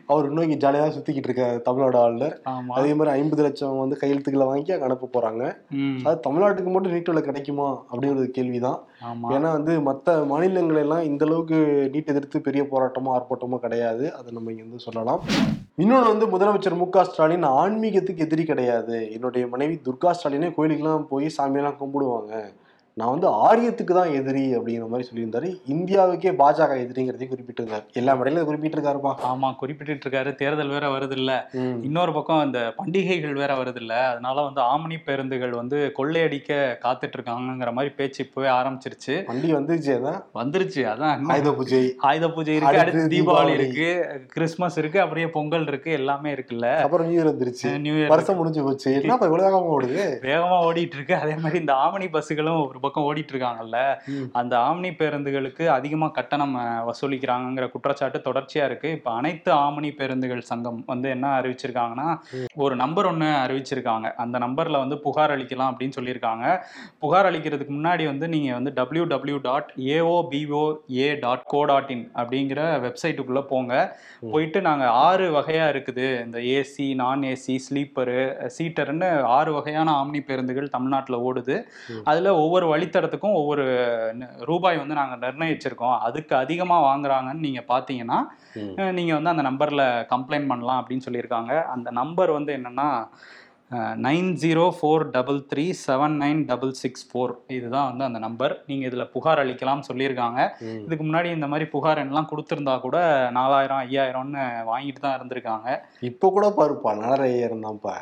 அவர் 0.06 0.26
இன்னும் 0.26 0.42
இங்க 0.42 0.56
ஜாலியாக 0.56 0.84
தான் 0.84 0.96
சுத்திக்கிட்டு 0.96 1.28
இருக்காரு 1.30 1.62
தமிழ்நாடு 1.62 1.98
ஆமா. 2.44 2.74
அதே 2.74 2.94
மாதிரி 2.94 3.10
ஐம்பது 3.10 3.42
லட்சம் 3.42 3.78
வந்து 3.78 3.96
கையெழுத்துக்களை 4.00 4.46
வாங்கி 4.46 4.72
அங்க 4.72 4.84
அனுப்ப 4.84 5.10
போறாங்க. 5.12 5.42
ம், 5.70 6.00
அது 6.04 6.20
தமிழ்நாட்டுக்கு 6.20 6.70
மட்டும் 6.70 6.92
நீட் 6.92 7.08
வேலை 7.08 7.22
கிடைக்குமா? 7.22 7.68
அப்படிங்கிற 7.90 8.18
ஒரு 8.18 8.30
கேள்விதான். 8.30 8.78
ஆமா. 9.04 9.28
ஏன்னா 9.30 9.52
வந்து 9.52 9.80
மற்ற 9.80 10.24
மாநிலங்கள் 10.24 10.76
எல்லாம் 10.76 11.02
இந்த 11.02 11.24
அளவுக்கு 11.24 11.58
நீட் 11.94 12.08
எதிர்த்து 12.08 12.40
பெரிய 12.40 12.64
போராட்டமோ 12.64 13.14
ஆர்ப்பாட்டமோ 13.14 13.58
கிடையாது. 13.58 14.12
அதை 14.12 14.32
நம்ம 14.32 14.50
இங்க 14.50 14.62
வந்து 14.62 14.78
சொல்லலாம். 14.78 15.22
இன்னொன்று 15.78 16.08
வந்து 16.08 16.26
முதலமைச்சர் 16.26 16.76
மு 16.76 16.88
க 16.88 17.04
ஸ்டாலின் 17.04 17.42
ஆன்மீகத்துக்கு 17.42 18.18
எதிரி 18.18 18.44
கிடையாது. 18.44 19.10
என்னுடைய 19.12 19.46
மனைவி 19.46 19.80
துர்கா 19.84 20.10
ஸ்டாலினே 20.10 20.50
கோயிலுக்கெல்லாம் 20.56 21.06
போய் 21.08 21.26
சாமியெல்லாம் 21.38 21.80
கும்பிடுவாங்க. 21.80 22.34
நான் 22.94 23.08
வந்து 23.08 23.28
ஆரியத்துக்கு 23.28 23.92
தான் 23.94 24.12
எதிரி 24.12 24.56
அப்படிங்கிற 24.56 24.88
மாதிரி 24.88 25.08
சொல்லியிருந்தாரு. 25.08 25.48
இந்தியாவுக்கே 25.68 26.30
பாஜக 26.40 26.72
எதிரிங்கிறதையும் 26.84 27.32
குறிப்பிட்டிருந்தாரு. 27.32 27.84
எல்லா 27.92 28.14
மேடையிலும் 28.14 28.48
குறிப்பிட்டிருக்காருப்பா. 28.48 29.12
ஆமா 29.28 29.56
குறிப்பிட்டு 29.56 30.08
இருக்காரு 30.08 30.34
தேர்தல் 30.34 30.68
வேற 30.68 30.98
வருது 30.98 31.10
இல்ல. 31.10 31.50
இன்னொரு 31.82 32.12
பக்கம் 32.12 32.44
இந்த 32.44 32.72
பண்டிகைகள் 32.76 33.32
வேற 33.32 33.54
வருது 33.54 33.76
இல்ல 33.76 34.06
அதனால 34.06 34.40
வந்து 34.40 34.60
ஆமணி 34.60 34.96
பேருந்துகள் 35.04 35.50
வந்து 35.50 35.92
கொள்ளையடிக்க 35.94 36.50
காத்துட்டு 36.84 37.16
இருக்காங்கங்கிற 37.18 37.72
மாதிரி 37.72 37.94
பேச்சு 37.94 38.24
இப்பவே 38.24 38.48
ஆரம்பிச்சிருச்சு. 38.48 39.26
வண்டி 39.26 39.54
வந்துச்சு 39.54 39.92
அதான். 39.98 40.20
வந்துருச்சு. 40.34 40.82
அதான் 40.92 41.24
ஆயுத 41.28 41.52
பூஜை. 41.52 41.94
ஆயுத 41.98 42.30
பூஜை 42.30 42.54
இருக்கு 42.56 42.78
அடுத்து 42.78 43.06
தீபாவளி. 43.06 43.54
இருக்கு 43.54 43.88
கிறிஸ்மஸ் 44.26 44.78
இருக்கு 44.78 45.00
அப்படியே 45.00 45.26
பொங்கல் 45.28 45.66
இருக்கு 45.66 45.90
எல்லாமே 45.92 46.32
இருக்குல்ல. 46.32 46.76
அப்புறம் 46.80 47.06
நியூ 47.06 47.22
இயர் 47.22 47.32
வந்துருச்சு. 47.32 47.78
நியூ 47.78 47.94
இயர் 47.94 48.06
வருஷம் 48.06 48.36
முடிஞ்சு 48.36 48.62
போச்சு. 48.62 48.92
என்னப்பா 49.02 49.26
இவ்வளவு 49.26 49.48
வேகமா 49.48 49.72
ஓடுது? 49.76 50.04
வேகமா 50.22 50.58
ஓடிட்டு 50.68 50.98
இருக்கு. 51.00 51.14
அதே 51.16 51.34
மாதிரி 51.36 51.58
இந்த 51.58 51.72
ஆமணி 51.72 52.08
பஸ்ஸுகளும் 52.12 52.68
ஒரு 52.68 52.79
பக்கம் 52.80 53.04
ஓடிட்டு 53.04 53.32
இருக்காங்கல்ல. 53.32 53.78
அந்த 54.32 54.54
ஆம்னி 54.60 54.90
பேருந்துகளுக்கு 54.94 55.66
அதிகமா 55.70 56.08
கட்டணம் 56.10 56.54
அஹ், 56.56 56.82
வசூலிக்கிறாங்கங்கிற 56.86 57.70
குற்றச்சாட்டு 57.70 58.18
தொடர்ச்சியா 58.24 58.64
இருக்கு. 58.64 58.90
இப்ப 58.90 59.10
அனைத்து 59.12 59.52
ஆம்னி 59.56 59.90
பேருந்துகள் 59.94 60.42
சங்கம் 60.42 60.82
வந்து 60.86 61.08
என்ன 61.08 61.40
அறிவிச்சிருக்காங்கன்னா 61.40 62.08
ஒரு 62.56 62.76
நம்பர் 62.76 63.06
ஒன்று 63.06 63.26
அறிவிச்சிருக்காங்க. 63.42 63.78
அந்த 64.16 64.38
நம்பர்ல 64.38 64.78
வந்து 64.78 64.98
புகார் 64.98 65.30
அளிக்கலாம் 65.30 65.70
அப்படின்னு 65.70 65.96
சொல்லியிருக்காங்க. 65.96 66.44
புகார் 66.98 67.26
அளிக்கிறதுக்கு 67.26 67.74
முன்னாடி 67.74 68.04
வந்து 68.04 68.28
நீங்க 68.28 68.54
வந்து 68.54 68.72
W 68.72 69.04
W 69.06 69.38
dot 69.42 69.70
AOPO 69.90 70.64
A 70.96 71.14
dot 71.16 71.44
co 71.44 71.64
dot 71.64 71.90
in 71.90 72.10
அப்படிங்கிற 72.14 72.60
வெப்சைட்டுக்குள்ள 72.84 73.42
போங்க. 73.46 73.74
போயிட்டு 74.30 74.60
நாங்க 74.60 74.84
ஆறு 75.02 75.26
வகையா 75.32 75.66
இருக்குது. 75.70 76.06
இந்த 76.24 76.38
ஏசி 76.50 76.94
நான் 76.94 77.22
ஏசி 77.24 77.56
ஸ்லீப்பரு 77.64 78.18
சீட்டர்னு 78.56 79.08
ஆறு 79.30 79.52
வகையான 79.52 79.92
ஆம்னி 79.94 80.20
பேருந்துகள் 80.22 80.68
தமிழ்நாட்டில் 80.68 81.16
ஓடுது. 81.20 81.56
அதுல 82.04 82.34
ஒவ்வொரு 82.36 82.66
வழித்தடத்துக்கும் 82.72 83.38
ஒவ்வொரு 83.38 83.64
ரூபாய் 84.44 84.78
வந்து 84.78 84.94
நாங்க 84.94 85.16
நிர்ணயிச்சிருக்கோம். 85.24 85.96
அதுக்கு 86.00 86.34
அதிகமா 86.36 86.78
வாங்குறாங்கன்னு 86.86 87.46
நீங்க 87.46 87.64
பாத்தீங்கன்னா 87.68 88.18
ம். 88.60 88.72
அஹ், 88.78 88.94
நீங்க 88.98 89.12
வந்து 89.14 89.34
அந்த 89.34 89.44
நம்பர்ல 89.48 89.82
கம்ப்ளைண்ட் 90.12 90.50
பண்ணலாம் 90.50 90.80
அப்படின்னு 90.80 91.06
சொல்லியிருக்காங்க. 91.06 91.52
அந்த 91.70 91.90
நம்பர் 92.00 92.32
வந்து 92.32 92.54
என்னன்னா 92.58 92.88
nine 94.04 94.30
zero 94.40 94.64
four 94.76 95.02
double 95.10 95.38
three 95.50 95.64
seven 95.80 96.14
nine 96.22 96.40
double 96.44 96.72
six 96.74 97.04
four. 97.08 97.32
இதுதான் 97.48 97.88
வந்து 97.90 98.04
அந்த 98.04 98.18
நம்பர். 98.18 98.54
நீங்கள் 98.66 98.88
இதில் 98.88 99.10
புகார் 99.12 99.42
அளிக்கலாம் 99.42 99.84
சொல்லியிருக்காங்க. 99.88 100.40
இதுக்கு 100.80 101.04
முன்னாடி 101.04 101.28
இந்த 101.30 101.46
மாதிரி 101.46 101.66
புகார் 101.70 102.02
எல்லாம் 102.04 102.30
கொடுத்துருந்தா 102.30 102.74
கூட 102.80 102.96
நாலாயிரம் 103.32 103.82
ஐயாயிரம்னு 103.84 104.42
வாங்கிட்டு 104.70 105.00
தான் 105.00 105.16
இருந்திருக்காங்க. 105.18 105.68
இப்போ 106.02 106.30
கூட 106.30 106.48
பாருப்பா 106.58 106.92
நாலரை 107.00 107.28
ஐயாயிரம் 107.30 107.64
தான்ப்பா. 107.64 107.94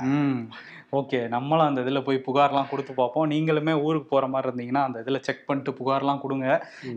ஓகே 0.93 1.19
நம்மளும் 1.33 1.69
அந்த 1.69 1.81
இதில் 1.85 2.05
போய் 2.07 2.19
புகார்லாம் 2.27 2.69
கொடுத்து 2.71 2.93
பார்ப்போம். 3.01 3.27
நீங்களுமே 3.33 3.73
ஊருக்கு 3.87 4.09
போகிற 4.13 4.27
மாதிரி 4.35 4.49
இருந்தீங்கன்னா 4.49 4.83
அந்த 4.89 4.99
இதில் 5.05 5.25
செக் 5.27 5.45
பண்ணிட்டு 5.49 5.73
புகார்லாம் 5.81 6.23
கொடுங்க. 6.23 6.47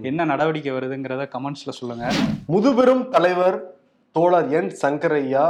என்ன 0.10 0.26
நடவடிக்கை 0.32 0.74
வருதுங்கிறத 0.76 1.26
கமெண்ட்ஸில் 1.36 1.78
சொல்லுங்கள் 1.80 2.22
முதுபெரும் 2.54 3.04
தலைவர் 3.16 3.58
தோழர் 4.16 4.50
என் 4.60 4.72
சங்கரையா 4.84 5.46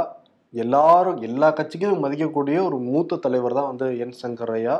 எல்லாரும் 0.54 1.20
எல்லா 1.28 1.48
கட்சிக்கும் 1.58 2.02
மதிக்கக்கூடிய 2.04 2.56
ஒரு 2.68 2.78
மூத்த 2.88 3.20
தலைவர் 3.26 3.58
தான் 3.58 3.70
வந்து 3.72 3.86
என் 4.04 4.18
சங்கரையா 4.22 4.74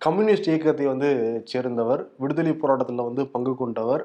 கம்யூனிஸ்ட் 0.00 0.50
இயக்கத்தை 0.50 0.84
வந்து 0.92 1.08
சேர்ந்தவர் 1.50 2.02
விடுதலை 2.22 2.52
போராட்டத்தில் 2.60 3.08
வந்து 3.08 3.22
பங்கு 3.34 3.52
கொண்டவர். 3.62 4.04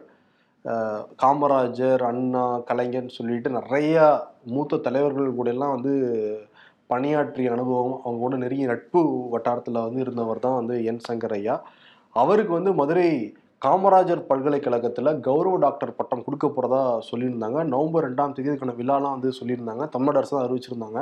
காமராஜர் 1.22 2.02
அண்ணா 2.10 2.44
கலைஞர்னு 2.70 3.18
சொல்லிட்டு 3.18 3.50
நிறையா 3.60 4.06
மூத்த 4.54 4.80
தலைவர்கள் 4.86 5.38
கூட 5.40 5.50
எல்லாம் 5.56 5.74
வந்து 5.76 5.94
பணியாற்றிய 6.90 7.54
அனுபவம் 7.56 7.96
அவங்க 8.04 8.22
கூட 8.26 8.36
நெருங்கிய 8.44 8.68
நட்பு 8.72 9.02
வட்டாரத்தில் 9.34 9.86
வந்து 9.86 10.04
இருந்தவர் 10.06 10.44
தான் 10.46 10.60
வந்து 10.60 10.76
என் 10.90 11.02
சங்கரையா 11.08 11.56
அவருக்கு 12.22 12.54
வந்து 12.58 12.74
மதுரை 12.82 13.10
காமராஜர் 13.66 14.22
பல்கலைக்கழகத்தில் 14.30 15.10
கௌரவ 15.28 15.56
டாக்டர் 15.64 15.96
பட்டம் 16.00 16.24
கொடுக்க 16.26 16.46
போகிறதா 16.48 16.82
சொல்லியிருந்தாங்க. 17.10 17.60
நவம்பர் 17.74 18.06
ரெண்டாம் 18.08 18.34
தேதி 18.38 18.50
அதுக்கான 18.52 18.76
விழாலாம் 18.80 19.16
வந்து 19.16 19.30
சொல்லியிருந்தாங்க. 19.40 19.84
தமிழ்நாடு 19.94 20.20
அரசு 20.22 20.34
தான் 20.36 20.46
அறிவிச்சிருந்தாங்க. 20.48 21.00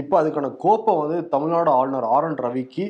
இப்போ 0.00 0.14
அதுக்கான 0.20 0.50
கோப்பை 0.64 0.92
வந்து 1.00 1.16
தமிழ்நாடு 1.34 1.70
ஆளுநர் 1.78 2.06
ஆர் 2.16 2.26
என் 2.28 2.38
ரவிக்கு 2.46 2.84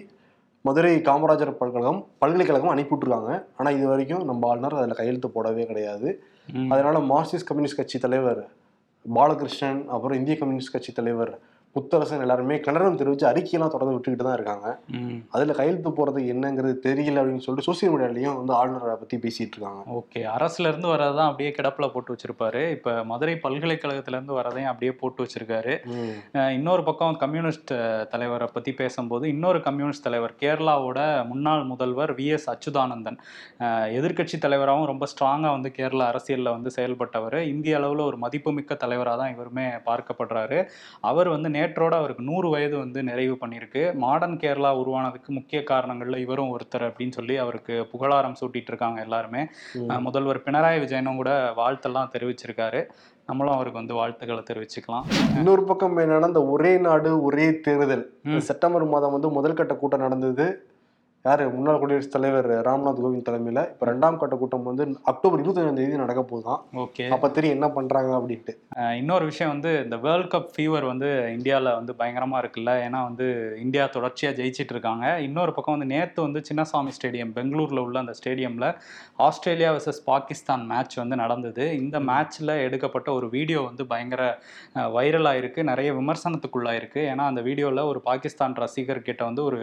மதுரை 0.65 0.93
காமராஜர் 1.09 1.53
பல்கழகம் 1.61 2.01
பல்கலைக்கழகம் 2.23 2.73
அனுப்பிவிட்ருக்காங்க 2.75 3.31
ஆனால் 3.59 3.77
இது 3.79 3.87
வரைக்கும் 3.93 4.27
நம்ம 4.31 4.49
ஆளுநர் 4.51 4.79
அதில் 4.81 4.99
கையெழுத்து 5.01 5.31
போடவே 5.37 5.65
கிடையாது. 5.71 6.09
அதனால 6.73 6.97
மார்க்சிஸ்ட் 7.13 7.49
கம்யூனிஸ்ட் 7.49 7.81
கட்சி 7.81 7.99
தலைவர் 8.05 8.43
பாலகிருஷ்ணன் 9.05 9.81
அப்புறம் 9.95 10.19
இந்திய 10.21 10.37
கம்யூனிஸ்ட் 10.43 10.75
கட்சி 10.75 10.93
தலைவர் 11.01 11.33
புத்தரசன் 11.77 12.21
எல்லாருமே 12.21 12.61
கண்டனம் 12.61 12.97
தெரிவித்து 12.97 13.27
அறிக்கையெல்லாம் 13.29 13.73
தொடர்ந்து 13.75 13.95
விட்டுக்கிட்டு 13.95 14.25
தான் 14.27 14.35
இருக்காங்க. 14.35 14.67
அதில் 15.31 15.55
கையெழுத்து 15.55 15.91
போகிறது 15.93 16.21
என்னங்கிறது 16.33 16.75
தெரியல 16.87 17.21
அப்படின்னு 17.21 17.45
சொல்லிட்டு 17.45 17.67
சோசியல் 17.69 17.93
மீடியாலையும் 17.95 18.37
வந்து 18.41 18.53
ஆளுநரை 18.55 18.97
பற்றி 18.97 19.17
பேசிட்டு 19.17 19.55
இருக்காங்க. 19.57 19.83
ஓகே. 19.99 20.21
அரசுல 20.35 20.71
இருந்து 20.71 20.89
வரதான் 20.89 21.31
அப்படியே 21.31 21.51
கிடப்புல 21.59 21.87
போட்டு 21.93 22.15
வச்சிருப்பாரு. 22.15 22.71
இப்ப 22.71 23.05
மதுரை 23.05 23.37
பல்கலைக்கழகத்துல 23.45 24.19
இருந்து 24.19 24.37
வரதையும் 24.41 24.71
அப்படியே 24.73 24.93
போட்டு 24.93 25.27
வச்சிருக்காரு. 25.27 25.75
இன்னொரு 26.57 26.85
பக்கம் 26.85 27.17
கம்யூனிஸ்ட் 27.17 27.73
தலைவரை 28.11 28.49
பத்தி 28.53 28.75
பேசும்போது 28.75 29.29
இன்னொரு 29.29 29.61
கம்யூனிஸ்ட் 29.61 30.07
தலைவர் 30.09 30.35
கேரளாவோட 30.41 31.01
முன்னாள் 31.31 31.65
முதல்வர் 31.65 32.15
வி. 32.15 32.29
எஸ். 32.37 32.49
அச்சுதானந்தன். 32.51 33.19
எதிர்கட்சி 33.99 34.39
தலைவராகவும் 34.39 34.91
ரொம்ப 34.93 35.07
ஸ்ட்ராங்கா 35.15 35.51
வந்து 35.57 35.73
கேரளா 35.77 36.11
அரசியல்ல 36.13 36.55
வந்து 36.59 36.71
செயல்பட்டவர். 36.77 37.39
இந்திய 37.55 37.81
அளவுல 37.81 38.05
ஒரு 38.05 38.17
மதிப்புமிக்க 38.17 38.75
தலைவராக 38.75 39.17
தான் 39.17 39.35
இவருமே 39.35 39.67
பார்க்கப்படுறாரு. 39.91 40.61
அவர் 41.01 41.29
வந்து 41.29 41.49
நேற்றோட 41.63 41.95
அவருக்கு 42.01 42.29
நூறு 42.31 42.51
வயது 42.55 42.77
வந்து 42.85 43.03
நிறைவு 43.11 43.37
பண்ணியிருக்கு. 43.43 43.85
மாடர்ன் 44.05 44.41
கேரளா 44.45 44.73
உருவானதுக்கு 44.83 45.31
முக்கிய 45.39 45.61
காரணங்கள்ல 45.73 46.19
இவரும் 46.27 46.53
ஒருத்தர் 46.57 46.89
அப்படின்னு 46.89 47.17
சொல்லி 47.19 47.37
அவருக்கு 47.45 47.75
புகழாரம் 47.93 48.39
சூட்டிட்டு 48.41 48.73
இருக்காங்க 48.73 49.01
எல்லாருமே 49.07 49.45
முதல்வர் 50.07 50.45
பினராயி 50.47 50.81
விஜயனும் 50.85 51.21
கூட 51.23 51.33
வாழ்த்தெல்லாம் 51.61 52.13
தெரிவிச்சிருக்காரு. 52.17 52.83
நம்மளும் 53.29 53.55
அவருக்கு 53.57 53.81
வந்து 53.81 53.97
வாழ்த்துக்களை 53.99 54.43
தெரிவிச்சுக்கலாம். 54.49 55.05
இன்னொரு 55.39 55.63
பக்கம் 55.69 55.99
என்னன்னா 56.05 56.31
இந்த 56.31 56.43
ஒரே 56.55 56.73
நாடு 56.87 57.11
ஒரே 57.29 57.47
தேர்தல். 57.67 58.05
செப்டம்பர் 58.49 58.85
மாதம் 58.95 59.15
வந்து 59.17 59.29
முதல் 59.37 59.59
கட்ட 59.61 59.75
கூட்டம் 59.83 60.05
நடந்தது. 60.07 60.47
யாரு? 61.27 61.45
முன்னாள் 61.55 61.79
குடியரசுத் 61.81 62.15
தலைவர் 62.15 62.47
ராம்நாத் 62.67 63.01
கோவிந்த் 63.03 63.27
தலைமையில 63.27 63.61
இப்ப 63.73 63.85
ரெண்டாம் 63.91 64.17
கட்ட 64.21 64.35
கூட்டம் 64.39 64.65
வந்து 64.69 64.85
அக்டோபர் 65.11 65.41
இருபத்தஞ்சாம் 65.43 65.77
தேதி 65.81 66.01
நடக்க 66.01 66.23
போகுதான். 66.31 66.61
ஓகே. 66.85 67.05
அப்ப 67.15 67.29
தெரியும் 67.37 67.57
என்ன 67.57 67.67
பண்றாங்க 67.77 68.11
அப்படின்ட்டு. 68.19 68.53
இன்னொரு 69.01 69.25
விஷயம் 69.29 69.53
வந்து 69.53 69.73
இந்த 69.85 69.97
வேர்ல்ட் 70.05 70.31
கப் 70.33 70.49
ஃபீவர் 70.55 70.87
வந்து 70.91 71.09
இந்தியாவில் 71.37 71.71
வந்து 71.79 71.93
பயங்கரமாக 72.01 72.41
இருக்குல்ல. 72.45 72.73
ஏன்னா 72.87 73.03
வந்து 73.09 73.27
இந்தியா 73.65 73.85
தொடர்ச்சியாக 73.97 74.37
ஜெயிச்சிட்டு 74.41 74.75
இருக்காங்க. 74.77 75.05
இன்னொரு 75.27 75.55
பக்கம் 75.59 75.77
வந்து 75.77 75.89
நேற்று 75.95 76.21
வந்து 76.27 76.43
சின்னசாமி 76.51 76.95
ஸ்டேடியம் 76.99 77.33
பெங்களூரில் 77.39 77.83
உள்ள 77.85 78.03
அந்த 78.05 78.15
ஸ்டேடியமில் 78.21 78.69
ஆஸ்திரேலியா 79.29 79.71
வர்சஸ் 79.77 80.03
பாகிஸ்தான் 80.11 80.67
மேட்ச் 80.73 80.99
வந்து 81.03 81.21
நடந்தது. 81.23 81.67
இந்த 81.83 82.01
மேட்ச்சில் 82.11 82.55
எடுக்கப்பட்ட 82.67 83.09
ஒரு 83.21 83.29
வீடியோ 83.37 83.63
வந்து 83.69 83.87
பயங்கர 83.95 84.25
வைரலாக 84.99 85.43
இருக்குது 85.45 85.69
நிறைய 85.73 85.93
விமர்சனத்துக்குள்ளாக 86.01 86.83
இருக்குது 86.83 87.07
ஏன்னா 87.15 87.27
அந்த 87.33 87.43
வீடியோவில் 87.51 87.85
ஒரு 87.93 88.03
பாகிஸ்தான் 88.11 88.59
ரசிகர் 88.65 89.07
கிட்ட 89.11 89.23
வந்து 89.31 89.45
ஒரு 89.51 89.63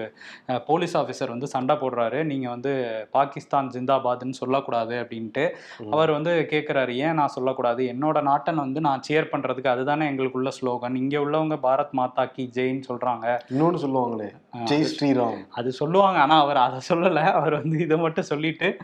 போலீஸ் 0.71 0.97
ஆஃபீஸர் 1.03 1.35
வந்து 1.35 1.47
சண்டை 1.49 1.75
போடுறாரு. 1.75 2.23
நீங்கள் 2.23 2.49
வந்து 2.49 2.71
பாகிஸ்தான் 3.11 3.69
ஜிந்தாபாத்னு 3.69 4.31
சொல்லக்கூடாது 4.31 4.95
அப்படின்ட்டு. 4.95 5.49
அவர் 5.91 6.11
வந்து 6.11 6.47
கேட்குறாரு 6.51 6.93
ஏன் 6.95 7.13
நான் 7.13 7.27
சொல்லக்கூடாது? 7.27 7.83
என்னோட 7.83 8.21
நாட்டன் 8.21 8.55
வந்து 8.55 8.81
நான் 8.81 9.01
சேர் 9.01 9.29
பண்ணுறதுக்கு 9.31 9.67
அதுதானே 9.67 10.09
எங்களுக்குள்ள 10.09 10.51
ஸ்லோகன் 10.61 10.95
இங்கே 10.95 11.17
உள்ளவங்க 11.17 11.57
பாரத் 11.63 11.91
மாதா 11.91 12.25
கி 12.25 12.49
ஜெயின்னு 12.53 12.83
சொல்கிறாங்க 12.89 13.39
இன்னொன்னு 13.49 13.79
சொல்லுவாங்களே 13.85 14.29
ஜெய் 14.65 14.85
ஸ்ரீராம். 14.99 15.35
அது 15.49 15.71
சொல்லுவாங்க. 15.71 16.19
ஆனால் 16.19 16.41
அவர் 16.41 16.57
அதை 16.57 16.79
சொல்லலை. 16.89 17.31
அவர் 17.31 17.53
வந்து 17.53 17.79
இதை 17.79 17.97
மட்டும் 17.97 18.23
சொல்லிட்டு 18.23 18.77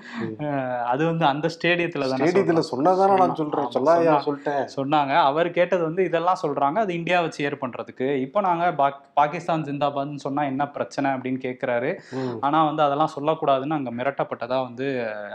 அது 0.85 1.05
வந்து 1.05 1.25
அந்த 1.25 1.47
ஸ்டேடியத்தில் 1.47 2.09
தானே 2.09 2.25
ஸ்டேடியத்துல 2.25 2.63
சொல்றாங்க. 2.71 2.71
சொன்னதானே 2.71 3.17
நான் 3.17 3.35
ஆமா, 3.35 3.77
சொல்லாயா. 3.79 4.21
சொல்லிட்டேன். 4.25 4.67
சொன்னாங்க. 4.75 5.15
அவர் 5.15 5.51
கேட்டது 5.51 5.83
வந்து 5.83 6.03
இதெல்லாம் 6.03 6.37
சொல்றாங்க. 6.43 6.73
அது 6.73 6.93
இந்தியாவை 6.93 7.29
சேர் 7.29 7.57
பண்றதுக்கு. 7.61 8.15
இப்போ 8.15 8.41
நாங்க 8.41 8.73
பாக்- 8.77 9.03
பாகிஸ்தான் 9.13 9.63
ஜிந்தாபாத்னு 9.63 10.15
சொன்னா 10.15 10.43
என்ன 10.43 10.67
பிரச்சனை 10.67 11.11
அப்படின்னு 11.11 11.39
கேட்குறாரு 11.45 11.99
ம். 12.11 12.45
ஆனா 12.55 12.65
வந்து 12.67 12.83
அதெல்லாம் 12.83 13.11
சொல்லக்கூடாதுன்னு 13.13 13.75
அங்க 13.77 13.91
மிரட்டப்பட்டதா 13.97 14.57
வந்து 14.65 14.85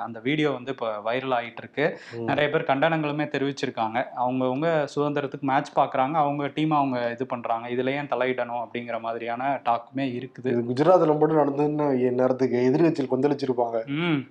அந்த 0.04 0.18
வீடியோ 0.26 0.48
வந்து 0.56 0.70
இப்போ 0.74 0.88
வைரல் 1.06 1.34
ஆகிட்டு 1.38 1.60
இருக்கு. 1.62 1.84
நிறைய 2.28 2.46
பேர் 2.52 2.66
கண்டனங்களுமே 2.68 3.24
தெரிவிச்சிருக்காங்க. 3.32 3.98
அவங்கவுங்க 4.22 4.68
சுதந்திரத்துக்கு 4.92 5.48
மேட்ச் 5.50 5.70
பார்க்குறாங்க 5.78 6.16
அவங்க 6.22 6.48
டீம் 6.54 6.72
அவங்க 6.78 6.98
இது 7.14 7.24
பண்றாங்க. 7.32 7.66
இதுல 7.74 7.94
ஏன் 7.98 8.10
தலையிடணும் 8.12 8.62
அப்படிங்கிற 8.62 8.98
மாதிரியான 9.06 9.50
டாக்குமே 9.68 10.06
இருக்குது. 10.18 10.48
இது 10.54 10.62
குஜராத்ல 10.70 11.16
மட்டும் 11.20 11.40
நடந்ததுன்னு 11.42 11.88
நேரத்துக்கு 12.20 12.58
எதிர்கட்சியில் 12.68 13.12
கொந்தளிச்சிருப்பாங்க. 13.12 13.82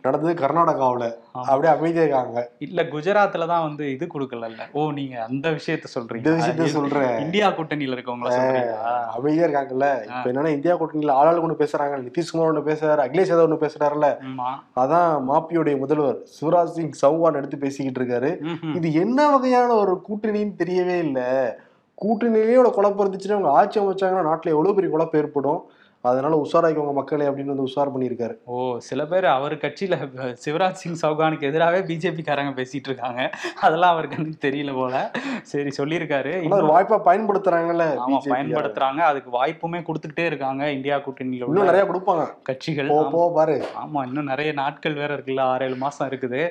நடந்தது 0.08 0.34
கர்நாடகாவுல. 0.44 1.08
அப்படியே 1.52 1.74
அமைதியா 1.76 2.06
இருக்காங்க. 2.06 2.46
இல்ல 2.68 2.88
குஜராத்ல 2.96 3.50
தான் 3.54 3.66
வந்து 3.68 3.86
இது 3.98 4.08
கொடுக்கலல்ல. 4.16 4.66
ஓ 4.80 4.88
நீங்க 5.02 5.18
அந்த 5.28 5.48
விஷயத்த 5.60 5.86
இந்த 5.86 5.96
சொல்றீங்க 5.98 6.36
விஷயத்த 6.42 6.72
சொல்றேன். 6.80 7.16
இந்தியா 7.28 7.50
கூட்டணியில 7.60 7.96
இருக்கவங்கள 7.98 8.34
சொல்றீங்களா? 8.38 8.96
அமைதியா 9.20 9.46
இருக்காங்கல்ல. 9.48 9.88
இப்ப 10.10 10.26
என்னன்னா 10.32 10.56
இந்தியா 10.58 10.74
கூட்டணியில 10.80 11.16
ஆளாளு 11.20 11.46
ஒண்ணு 11.46 11.62
பேசுறாங்க. 11.62 11.96
நிதிஷ்குமார் 12.08 12.52
ஒண்ணு 12.52 12.64
பேசுறாரு 12.80 13.04
அகிலேஷ் 13.06 13.32
யாதவ் 13.32 13.48
ஒண்ணு 13.48 13.64
பேசுறாருல 13.64 14.08
அதான் 14.82 15.12
மாப்பியோடைய 15.30 15.76
முதல்வர். 15.84 16.18
சிவராஜ் 16.36 16.76
சிங் 16.78 16.96
சௌகான் 17.02 17.40
எடுத்து 17.40 17.58
பேசிக்கிட்டு 17.58 18.02
இருக்காரு. 18.02 18.32
இது 18.76 18.88
என்ன 19.04 19.30
வகையான 19.32 19.74
ஒரு 19.82 19.96
கூட்டணின்னு 20.08 20.60
தெரியவே 20.64 20.98
இல்லை. 21.08 21.30
கூட்டணியிலேயே 22.04 22.72
குழப்பம் 22.78 23.06
இருந்துச்சுன்னா 23.06 23.38
அவங்க 23.38 23.52
ஆட்சி 23.60 23.80
அமைச்சாங்கன்னா 23.80 24.28
நாட்டுல 24.30 24.56
எவ்வளவு 24.56 24.76
பெரிய 24.76 24.92
குழப்பம் 24.94 25.22
ஏற்படும்? 25.22 25.62
அதனால 26.10 26.42
உஷாராய்க்கோங்க 26.46 26.94
மக்களே 27.00 27.28
அப்படின்னு 27.30 27.54
வந்து 27.54 27.68
உஷார் 27.70 27.94
பண்ணியிருக்காரு. 27.94 28.36
ஓ 28.54 28.78
சில 28.90 29.06
பேர் 29.12 29.28
அவர் 29.36 29.56
கட்சியில 29.64 29.96
சிவராஜ் 30.46 30.80
சிங் 30.82 31.00
சௌகானுக்கு 31.02 31.50
எதிராகவே 31.50 31.82
பிஜேபி 31.90 32.24
காரங்க 32.30 32.54
பேசிட்டு 32.60 32.90
இருக்காங்க. 32.92 33.22
அதெல்லாம் 33.66 33.94
அவருக்கு 33.96 34.18
கண்ணுக்கு 34.18 34.44
தெரியல 34.48 34.74
போல. 34.80 34.96
சரி 35.52 35.72
சொல்லியிருக்காரு. 35.78 36.34
ஒரு 36.58 36.68
வாய்ப்பா 36.74 37.00
பயன்படுத்துறாங்கல்ல 37.10 37.88
ஆமா. 38.06 38.20
பயன்படுத்துறாங்க. 38.34 39.02
அதுக்கு 39.12 39.32
வாய்ப்புமே 39.38 39.82
கொடுத்துக்கிட்டே 39.90 40.26
இருக்காங்க. 40.32 40.64
இந்தியா 40.78 40.98
கூட்டணியில 41.08 41.48
இன்னும் 41.50 41.70
நிறைய 41.70 41.86
கொடுப்பாங்க. 41.92 42.26
கட்சிகள். 42.50 42.92
போ 43.16 43.24
பாரு. 43.38 43.58
ஆமா 43.84 44.00
இன்னும் 44.08 44.30
நிறைய 44.32 44.52
நாட்கள் 44.62 45.00
வேற 45.02 45.12
இருக்குல்ல. 45.18 45.44
ஆறு 45.54 45.66
ஏழு 45.68 45.78
மாசம் 45.84 46.10
இருக்குது. 46.10 46.42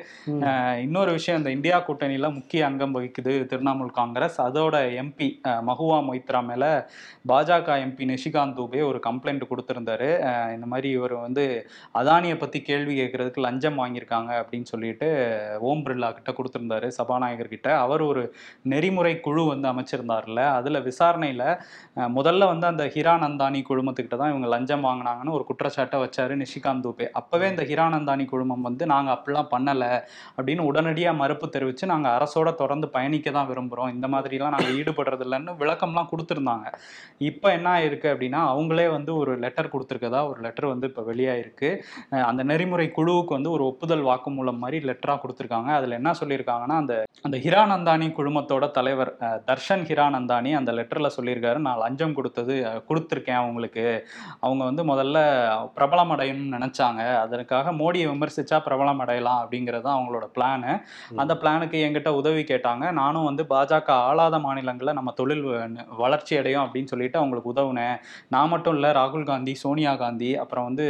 இன்னொரு 0.87 1.11
விஷயம் 1.19 1.41
இந்த 1.41 1.51
இந்தியா 1.57 1.77
கூட்டணியில 1.87 2.33
முக்கிய 2.39 2.67
அங்கம் 2.71 2.95
வகிக்குது 2.99 3.35
திரிணாமுல் 3.53 3.93
காங்கிரஸ். 4.01 4.39
அதோட 4.47 4.77
எம்பி 5.03 5.29
மகுவா 5.69 5.99
மொய்த்ரா 6.09 6.41
மேல 6.51 6.65
பாஜக 7.33 7.77
எம்பி 7.87 8.05
நிஷிகாந்த் 8.13 8.57
தூபே 8.59 8.83
ஒரு 8.91 9.01
கம்ப்ளைண்ட் 9.07 9.47
கொடுத்துருந்தாரு. 9.51 10.09
இந்த 10.57 10.67
மாதிரி 10.73 10.89
இவர் 10.99 11.15
வந்து 11.27 11.45
அதானியை 12.01 12.37
பற்றி 12.43 12.61
கேள்வி 12.69 12.95
கேட்கறதுக்கு 13.01 13.45
லஞ்சம் 13.47 13.79
வாங்கியிருக்காங்க 13.83 14.33
அப்படின்னு 14.43 14.71
சொல்லிட்டு 14.73 15.09
ஓம் 15.71 15.85
பிர்லா 15.87 16.11
கிட்ட 16.19 16.33
கொடுத்துருந்தாரு 16.39 16.91
சபாநாயகர் 16.99 17.53
கிட்ட. 17.55 17.69
அவர் 17.85 18.05
ஒரு 18.11 18.25
நெறிமுறை 18.73 19.15
குழு 19.27 19.45
வந்து 19.53 19.69
அமைச்சிருந்தார்ல 19.73 20.43
அதில் 20.59 20.85
விசாரணையில் 20.89 21.45
முதல்ல 22.19 22.47
வந்து 22.53 22.67
அந்த 22.73 22.85
ஹிரானந்தானி 22.97 23.61
குழுமத்துக்கிட்ட 23.71 24.19
தான் 24.23 24.33
இவங்க 24.35 24.49
லஞ்சம் 24.55 24.87
வாங்கினாங்கன்னு 24.89 25.37
ஒரு 25.39 25.47
குற்றச்சாட்டை 25.51 25.99
வச்சாரு 26.05 26.35
நிஷிகாந்த் 26.43 26.85
தூபே. 26.87 27.07
அப்போவே 27.21 27.47
இந்த 27.55 27.65
ஹிரானந்தானி 27.71 28.25
குழுமம் 28.33 28.67
வந்து 28.69 28.85
நாங்கள் 28.95 29.15
அப்படிலாம் 29.17 29.51
பண்ணலை 29.55 29.93
அப்படின்னு 30.37 30.63
உடனடியாக 30.71 31.21
மறுப்பு 31.23 31.47
தெரிவித்து 31.55 31.93
நாங்கள் 31.93 32.15
அரசோட 32.17 32.49
தொடர்ந்து 32.63 32.89
பயணிக்க 32.97 33.29
தான் 33.37 33.49
விரும்புகிறோம் 33.51 33.93
இந்த 33.97 34.07
மாதிரிலாம் 34.15 34.55
நாங்கள் 34.57 34.77
ஈடுபடுறது 34.81 35.25
இல்லைன்னு 35.27 35.53
விளக்கம்லாம் 35.63 36.11
கொடுத்துருந்தாங்க. 36.13 36.67
இப்போ 37.31 37.47
என்ன 37.57 37.69
ஆயிருக்கு 37.77 38.09
அப்படின்னா 38.13 38.41
அவங்களே 38.53 38.87
வந்து 38.97 39.13
ஒரு 39.23 39.28
லெட்டர் 39.45 39.73
கொடுத்துருக்கதா? 39.75 40.21
ஒரு 40.31 40.39
லெட்டர் 40.47 40.67
வந்து 40.73 40.89
இப்போ 40.91 41.03
வெளியாயிருக்கு. 41.11 41.71
அந்த 42.31 42.43
நெறிமுறை 42.51 42.87
குழுவுக்கு 42.99 43.37
வந்து 43.39 43.51
ஒரு 43.57 43.65
ஒப்புதல் 43.71 44.05
வாக்குமூலம் 44.11 44.63
மாதிரி 44.65 44.81
லெட்டராக 44.91 45.21
கொடுத்துருக்காங்க. 45.23 45.71
அதில் 45.79 45.99
என்ன 46.01 46.13
சொல்லியிருக்காங்கன்னா 46.21 46.79
அந்த 46.83 46.95
அந்த 47.27 47.37
ஹிரானந்தானி 47.45 48.07
குழுமத்தோட 48.17 48.65
தலைவர் 48.79 49.11
தர்ஷன் 49.49 49.85
ஹிரானந்தானி 49.89 50.51
அந்த 50.59 50.71
லெட்டரில் 50.79 51.15
சொல்லியிருக்காரு. 51.17 51.59
நான் 51.67 51.81
லஞ்சம் 51.85 52.17
கொடுத்தது 52.19 52.55
கொடுத்துருக்கேன் 52.89 53.41
அவங்களுக்கு. 53.43 53.87
அவங்க 54.45 54.63
வந்து 54.71 54.83
முதல்ல 54.93 55.19
பிரபலம் 55.77 56.13
அடையணும்னு 56.15 56.55
நினச்சாங்க. 56.57 57.03
அதற்காக 57.25 57.73
மோடியை 57.81 58.07
விமர்சிச்சா 58.13 58.59
பிரபலம் 58.67 59.03
அடையலாம் 59.05 59.41
அப்படிங்கிறது 59.43 59.85
தான் 59.87 59.97
அவங்களோட 59.99 60.27
பிளானு 60.37 60.71
அந்த 61.23 61.33
பிளானுக்கு 61.43 61.79
என்கிட்ட 61.87 62.11
உதவி 62.21 62.43
கேட்டாங்க. 62.53 62.85
நானும் 63.01 63.27
வந்து 63.29 63.45
பாஜக 63.55 63.91
ஆளாத 64.09 64.39
மாநிலங்களில் 64.47 64.97
நம்ம 64.99 65.13
தொழில் 65.21 65.45
வளர்ச்சி 66.03 66.35
அடையும் 66.41 66.63
அப்படின்னு 66.65 66.93
சொல்லிட்டு 66.93 67.21
அவங்களுக்கு 67.21 67.53
உதவுனேன். 67.55 67.97
நான் 68.35 68.53
மட்டும் 68.53 68.77
இல்லை 68.79 68.91
ராகுல் 69.01 69.18
காந்தி 69.25 69.55
சோனியா 69.55 69.95
காந்தி 69.95 70.37
அப்புறம் 70.37 70.65
வந்து 70.65 70.87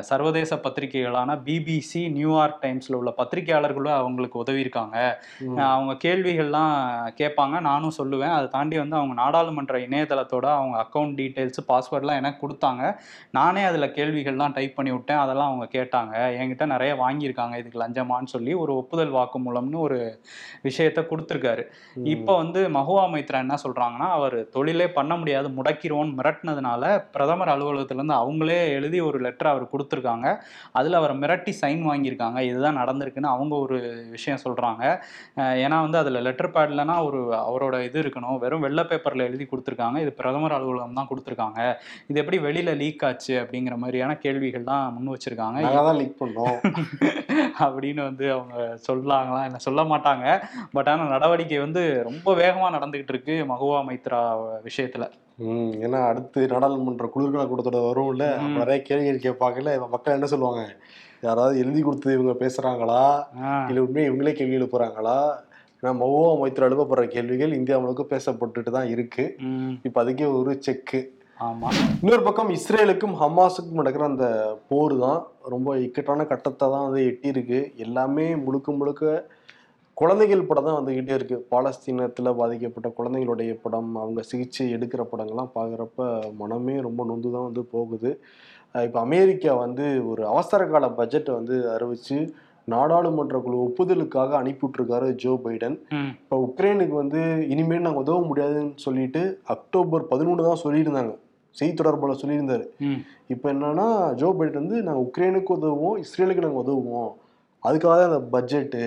சர்வதேச 0.00 0.56
பத்திரிகைகளான 0.56 1.40
பிபிசி 1.44 2.10
நியூயார்க் 2.10 2.62
டைம்ஸில் 2.62 2.94
உள்ள 2.94 3.14
பத்திரிகையாளர்களும் 3.16 3.88
அவங்களுக்கு 3.88 4.38
உதவி 4.38 4.60
இருக்காங்க 4.60 5.22
ம். 5.38 5.56
அஹ் 5.56 5.70
அவங்க 5.70 6.08
கேள்விகள்லாம் 6.08 6.82
கேட்பாங்க 7.18 7.60
நானும் 7.60 7.92
சொல்லுவேன். 8.02 8.32
அதை 8.32 8.48
தாண்டி 8.48 8.78
வந்து 8.78 8.96
அவங்க 8.96 9.14
நாடாளுமன்ற 9.14 9.78
இணையதளத்தோட 9.78 10.46
அவங்க 10.46 10.86
அக்கௌண்ட் 10.86 11.14
டீட்டெயில்ஸ் 11.14 11.68
பாஸ்வேர்ட்லாம் 11.68 12.16
எனக்கு 12.16 12.48
கொடுத்தாங்க. 12.48 12.96
நானே 13.30 13.62
அதில் 13.62 13.92
கேள்விகள்லாம் 13.92 14.52
டைப் 14.52 14.76
பண்ணி 14.76 14.90
விட்டேன். 14.90 15.16
அதெல்லாம் 15.16 15.46
அவங்க 15.46 15.78
கேட்டாங்க. 15.78 16.40
என்கிட்ட 16.40 16.66
நிறைய 16.66 16.94
வாங்கியிருக்காங்க. 16.94 17.56
இதுக்கு 17.56 17.82
லஞ்சமான்னு 17.82 18.24
சொல்லி 18.24 18.52
ஒரு 18.52 18.76
ஒப்புதல் 18.76 19.12
வாக்குமூலம்னு 19.12 19.78
ஒரு 19.78 20.20
விஷயத்த 20.62 21.06
கொடுத்துருக்காரு. 21.10 21.62
இப்போ 22.04 22.36
வந்து 22.36 22.68
மகுவா 22.68 23.02
மைத்ரா 23.02 23.32
என்ன 23.32 23.54
சொல்றாங்கன்னா 23.62 24.10
அவர் 24.10 24.48
தொழிலே 24.48 24.88
பண்ண 24.88 25.16
முடியாது 25.16 25.48
முடக்கிடுவோன்னு 25.48 26.12
மிரட்டினதுனால 26.14 27.04
பிரதமர் 27.24 27.52
அலுவலகத்திலேருந்து 27.52 28.16
அவங்களே 28.22 28.58
எழுதி 28.76 28.98
ஒரு 29.00 29.18
லெட்டர் 29.26 29.50
அவர் 29.52 29.64
கொடுத்துருக்காங்க. 29.72 30.26
அதில் 30.78 30.98
அவர் 31.00 31.12
மிரட்டி 31.22 31.52
சைன் 31.60 31.82
வாங்கியிருக்காங்க. 31.90 32.38
இதுதான் 32.40 32.78
நடந்திருக்குன்னு 32.80 33.30
அவங்க 33.34 33.54
ஒரு 33.56 33.76
விஷயம் 34.10 34.42
சொல்கிறாங்க 34.44 34.82
ஏன்னா 35.64 35.76
வந்து 35.86 35.98
அதில் 36.00 36.18
லெட்டர் 36.26 36.52
பேட்லனா 36.56 36.96
ஒரு 37.06 37.20
அவரோட 37.48 37.74
இது 37.88 37.98
இருக்கணும். 38.02 38.38
வெறும் 38.44 38.64
வெள்ளை 38.66 38.84
பேப்பரில் 38.84 39.26
எழுதி 39.28 39.46
கொடுத்துருக்காங்க. 39.52 39.98
இது 39.98 40.12
பிரதமர் 40.12 40.56
அலுவலகம் 40.58 40.98
தான் 41.00 41.10
கொடுத்துருக்காங்க. 41.10 41.60
இது 42.08 42.20
எப்படி 42.20 42.38
வெளியில் 42.38 42.72
லீக் 42.82 43.04
ஆச்சு 43.04 43.34
அப்படிங்கிற 43.42 43.76
மாதிரியான 43.76 44.16
கேள்விகள் 44.16 44.68
தான் 44.72 44.84
முன் 44.96 45.12
வச்சிருக்காங்க. 45.14 45.60
தான் 45.90 46.00
லீக் 46.02 46.20
பண்ணோம். 46.22 46.58
அப்படின்னு 47.64 48.02
வந்து 48.08 48.26
அவங்க 48.32 48.56
சொல்லாங்களா? 48.88 49.42
இல்லை 49.48 49.60
சொல்ல 49.68 49.82
மாட்டாங்க. 49.82 50.26
பட் 50.72 50.88
ஆனால் 50.88 51.12
நடவடிக்கை 51.16 51.58
வந்து 51.58 51.84
ரொம்ப 52.10 52.34
வேகமாக 52.34 52.74
நடந்துகிட்டு 52.78 53.14
இருக்கு 53.16 53.36
மகுவா 53.52 53.80
மைத்ரா 53.90 54.22
விஷயத்துல. 54.68 55.06
ஏன்னா 55.84 56.00
அடுத்து 56.08 56.40
நாடாளுமன்ற 56.46 57.06
குளிர்கால 57.08 57.46
கூட்டத்தோட 57.46 57.80
வரும்ல 57.84 58.26
அப்ப 58.34 58.48
ம். 58.48 58.58
நிறைய 58.58 58.78
கேள்விகள் 58.82 59.24
கேட்பாங்கல்ல 59.24 59.72
மக்கள் 59.86 60.16
என்ன 60.16 60.26
சொல்லுவாங்க? 60.26 60.62
யாராவது 61.22 61.54
எழுதி 61.58 61.80
கொடுத்து 61.82 62.14
இவங்க 62.14 62.34
பேசுறாங்களா? 62.40 63.02
இல்ல 63.68 63.82
உண்மையை 63.82 64.06
இவங்களே 64.08 64.32
கேள்வி 64.32 64.58
எழுப்புறாங்களா? 64.58 65.18
ஏன்னா 65.82 65.92
மௌவா 66.00 66.28
மைத்திர 66.40 66.68
எழுப்பப்படுற 66.68 67.06
கேள்விகள் 67.08 67.56
இந்தியா 67.56 67.78
முழுக்க 67.78 68.02
பேசப்பட்டுட்டு 68.10 68.70
தான் 68.70 68.88
இருக்கு. 68.88 69.24
இப்ப 69.84 70.02
அதுக்கே 70.02 70.28
ஒரு 70.36 70.52
செக்கு 70.60 71.00
ஆமா. 71.40 71.68
இன்னொரு 71.96 72.22
பக்கம் 72.22 72.50
இஸ்ரேலுக்கும் 72.50 73.14
ஹமாஸுக்கும் 73.20 73.80
நடக்கிற 73.80 74.04
அந்த 74.04 74.26
போர் 74.68 74.94
தான் 74.98 75.20
ரொம்ப 75.48 75.70
இக்கட்டான 75.78 76.26
கட்டத்தை 76.26 76.66
தான் 76.68 76.86
வந்து 76.86 77.00
எட்டியிருக்கு. 77.08 77.60
எல்லாமே 77.76 78.26
முழுக்க 78.44 78.72
முழுக்க 78.72 79.02
குழந்தைகள் 80.00 80.46
படம் 80.48 80.66
தான் 80.66 80.78
வந்துக்கிட்டே 80.78 81.12
இருக்கு. 81.16 81.36
பாலஸ்தீனத்தில் 81.52 82.36
பாதிக்கப்பட்ட 82.38 82.88
குழந்தைகளுடைய 82.96 83.50
படம் 83.64 83.90
அவங்க 84.02 84.20
சிகிச்சை 84.30 84.64
எடுக்கிற 84.76 85.02
படங்கள்லாம் 85.10 85.52
பார்க்குறப்ப 85.58 86.08
மனமே 86.40 86.74
ரொம்ப 86.86 87.04
நொந்து 87.10 87.28
தான் 87.34 87.46
வந்து 87.48 87.62
போகுது. 87.74 88.10
இப்போ 88.86 88.98
அமெரிக்கா 89.06 89.52
வந்து 89.64 89.84
ஒரு 90.10 90.22
அவசர 90.32 90.64
கால 90.72 90.88
பட்ஜெட்டை 90.98 91.32
வந்து 91.38 91.56
அறிவிச்சு 91.74 92.18
நாடாளுமன்ற 92.68 93.38
குழு 93.44 93.56
ஒப்புதலுக்காக 93.66 94.36
அனுப்பிவிட்ருக்காரு 94.40 95.08
ஜோ 95.22 95.32
பைடன். 95.44 95.76
இப்போ 96.22 96.36
உக்ரைனுக்கு 96.46 96.94
வந்து 97.02 97.20
இனிமேல் 97.54 97.86
நாங்கள் 97.86 98.04
உதவ 98.04 98.20
முடியாதுன்னு 98.30 98.84
சொல்லிட்டு 98.86 99.22
அக்டோபர் 99.54 100.10
பதினொன்று 100.12 100.48
தான் 100.48 100.62
சொல்லியிருந்தாங்க. 100.64 101.14
செய்தி 101.56 101.74
தொடர்பாளர் 101.80 102.22
சொல்லியிருந்தாரு. 102.22 102.64
இப்போ 103.34 103.46
என்னன்னா 103.54 103.88
ஜோ 104.20 104.30
பைடன் 104.38 104.62
வந்து 104.62 104.78
நாங்கள் 104.86 105.04
உக்ரைனுக்கு 105.08 105.52
உதவுவோம் 105.58 105.98
இஸ்ரேலுக்கு 106.04 106.46
நாங்கள் 106.46 106.64
உதவுவோம். 106.64 107.12
அதுக்காக 107.62 107.94
தான் 107.98 108.10
இந்த 108.12 108.22
பட்ஜெட்டு 108.36 108.84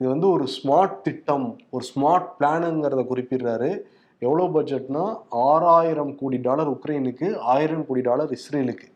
இது 0.00 0.08
வந்து 0.14 0.28
ஒரு 0.34 0.44
ஸ்மார்ட் 0.56 0.96
திட்டம் 1.06 1.46
ஒரு 1.74 1.84
ஸ்மார்ட் 1.90 2.28
பிளானுங்கிறத 2.38 3.02
குறிப்பிடுறாரு. 3.12 3.70
எவ்வளோ 4.26 4.44
பட்ஜெட்னா 4.54 5.02
ஆறாயிரம் 5.48 6.12
கோடி 6.20 6.38
டாலர் 6.46 6.70
உக்ரைனுக்கு 6.74 7.28
ஆயிரம் 7.54 7.84
கோடி 7.88 8.02
டாலர் 8.08 8.32
இஸ்ரேலுக்கு. 8.36 8.86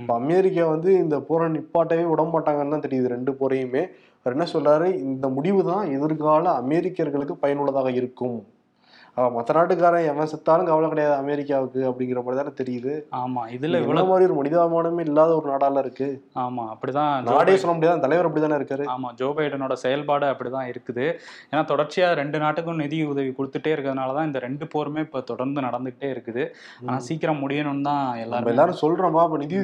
இப்போ 0.00 0.14
அமெரிக்கா 0.22 0.64
வந்து 0.72 0.90
இந்த 1.04 1.16
போரை 1.28 1.46
நிப்பாட்டவே 1.54 2.04
விட 2.10 2.24
மாட்டாங்கன்னு 2.32 2.74
தான் 2.74 2.84
தெரியுது 2.86 3.14
ரெண்டு 3.14 3.32
போரையுமே. 3.40 3.82
அவர் 4.20 4.34
என்ன 4.36 4.46
சொல்றாரு? 4.52 4.88
இந்த 5.06 5.26
முடிவு 5.36 5.60
தான் 5.70 5.84
எதிர்கால 5.96 6.44
அமெரிக்கர்களுக்கு 6.62 7.34
பயனுள்ளதாக 7.44 7.90
இருக்கும். 8.00 8.38
மற்ற 9.34 9.50
நாட்டுக்காரன் 9.56 10.06
எவன் 10.10 10.30
செத்தாலும் 10.30 10.66
கவலை 10.68 10.88
கிடையாது 10.92 11.14
அமெரிக்காவுக்கு 11.20 11.80
அப்படிங்கிற 11.90 12.20
மாதிரி 12.24 12.38
தானே 12.40 12.52
தெரியுது. 12.58 12.92
ஆமா 13.20 13.42
இதுல 13.56 13.78
இவ்வளவு 13.82 14.10
மாதிரி 14.10 14.26
ஒரு 14.28 14.36
மனிதாபிமானமே 14.38 15.04
இல்லாத 15.08 15.30
ஒரு 15.38 15.46
நாடால 15.52 15.82
இருக்கு. 15.84 16.08
ஆமா 16.42 16.64
அப்படிதான் 16.72 17.12
நாடே 17.28 17.54
சொல்ல 17.62 17.74
முடியாது 17.76 18.04
தலைவர் 18.04 18.28
அப்படிதானே 18.28 18.58
இருக்காரு. 18.60 18.84
ஆமா 18.94 19.10
ஜோ 19.20 19.28
பைடனோட 19.38 19.76
செயல்பாடு 19.84 20.26
அப்படிதான் 20.32 20.68
இருக்குது. 20.72 21.06
ஏன்னா 21.50 21.62
தொடர்ச்சியா 21.72 22.08
ரெண்டு 22.20 22.40
நாட்டுக்கும் 22.44 22.82
நிதி 22.84 22.98
உதவி 23.12 23.30
கொடுத்துட்டே 23.38 23.72
இருக்கிறதுனால 23.74 24.16
தான் 24.18 24.28
இந்த 24.30 24.42
ரெண்டு 24.46 24.66
போருமே 24.74 25.04
இப்ப 25.06 25.22
தொடர்ந்து 25.30 25.64
நடந்துகிட்டே 25.68 26.10
இருக்குது. 26.14 26.44
ஆனா 26.86 26.98
சீக்கிரம் 27.08 27.42
முடியணும்னு 27.44 27.88
தான் 27.90 28.04
எல்லாரும் 28.24 28.52
எல்லாரும் 28.54 28.80
சொல்றோம்பா 28.82 29.24
இப்ப 29.28 29.40
நிதி 29.44 29.56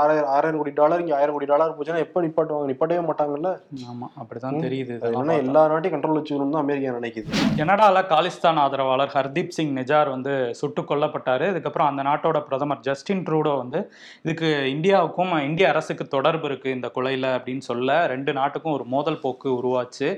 ஆறாயிரம் 0.00 0.32
ஆறாயிரம் 0.36 0.60
கோடி 0.62 0.74
டாலர் 0.80 1.04
இங்க 1.04 1.16
ஆயிரம் 1.18 1.36
கோடி 1.38 1.50
டாலர் 1.52 1.76
போச்சுன்னா 1.76 2.04
எப்ப 2.06 2.24
நிப்பாட்டுவாங்க? 2.26 2.70
நிப்பாட்டவே 2.72 3.04
மாட்டாங்கல்ல? 3.10 3.52
ஆமா 3.92 4.08
அப்படிதான். 4.20 4.58
தெரியுது. 4.68 4.98
எல்லா 5.44 5.62
நாட்டையும் 5.74 5.96
கண்ட்ரோல் 5.96 6.18
வச்சுக்கணும் 6.20 6.56
தான் 6.56 6.64
அமெரிக்கா 6.66 6.96
நினைக்குது. 6.98 7.30
கனடால 7.60 8.06
காலிஸ்தான் 8.14 8.62
ஆதரவாளர் 8.94 9.14
ஹர்தீப் 9.16 9.54
சிங் 9.56 9.72
நிஜார் 9.78 10.08
வந்து 10.14 10.32
சுட்டு 10.58 10.82
கொல்லப்பட்டார். 10.90 11.44
இதுக்கப்புறம் 11.52 11.88
அந்த 11.90 12.02
நாட்டோட 12.08 12.38
பிரதமர் 12.48 12.82
ஜஸ்டின் 12.88 13.22
ட்ரூடோ 13.26 13.52
வந்து 13.62 13.80
இதுக்கு 14.24 14.48
இந்தியாவுக்கும் 14.74 15.32
இந்திய 15.48 15.66
அரசுக்கு 15.72 16.04
தொடர்பு 16.14 16.46
இருக்குது 16.48 16.74
இந்த 16.76 16.88
கொலையில் 16.96 17.28
அப்படின்னு 17.36 17.64
சொல்ல 17.70 17.96
ரெண்டு 18.14 18.32
நாட்டுக்கும் 18.38 18.76
ஒரு 18.78 18.86
மோதல் 18.94 19.20
போக்கு 19.24 19.48
உருவாச்சு. 19.60 20.08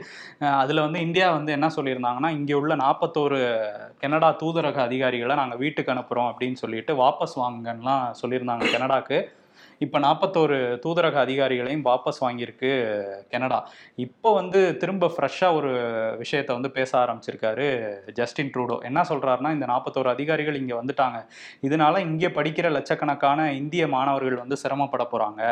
அதில் 0.62 0.84
வந்து 0.86 1.00
இந்தியா 1.06 1.28
வந்து 1.38 1.54
என்ன 1.58 1.70
சொல்லியிருந்தாங்கன்னா 1.78 2.32
இங்கே 2.38 2.56
உள்ள 2.60 2.76
நாற்பத்தோரு 2.84 3.40
கனடா 4.04 4.30
தூதரக 4.42 4.80
அதிகாரிகளை 4.88 5.36
நாங்கள் 5.42 5.62
வீட்டுக்கு 5.64 5.94
அனுப்புகிறோம் 5.96 6.30
அப்படின்னு 6.32 6.62
சொல்லிட்டு 6.64 6.94
வாபஸ் 7.02 7.40
வாங்குங்கலாம் 7.44 8.06
சொல்லியிருந்தாங்க 8.22 8.66
கனடாக்கு. 8.76 9.18
இப்போ 9.84 9.98
நாற்பத்தோரு 10.04 10.56
தூதரக 10.84 11.16
அதிகாரிகளையும் 11.24 11.82
வாபஸ் 11.88 12.20
வாங்கியிருக்கு 12.24 12.70
கனடா. 13.32 13.58
இப்போ 14.04 14.28
வந்து 14.38 14.60
திரும்ப 14.82 15.10
ஃப்ரெஷ்ஷாக 15.14 15.56
ஒரு 15.58 15.70
விஷயத்த 16.22 16.50
வந்து 16.58 16.70
பேச 16.78 16.90
ஆரம்பிச்சிருக்காரு 17.02 17.66
ஜஸ்டின் 18.18 18.52
ட்ரூடோ. 18.54 18.76
என்ன 18.90 19.00
சொல்றாருன்னா 19.10 19.50
இந்த 19.56 19.66
நாற்பத்தோரு 19.72 20.10
அதிகாரிகள் 20.14 20.58
இங்கே 20.60 20.76
வந்துட்டாங்க. 20.80 21.18
இதனால 21.68 22.00
இங்கே 22.08 22.30
படிக்கிற 22.38 22.70
லட்சக்கணக்கான 22.76 23.48
இந்திய 23.60 23.82
மாணவர்கள் 23.96 24.42
வந்து 24.44 24.58
சிரமப்பட 24.62 25.06
போறாங்க. 25.12 25.42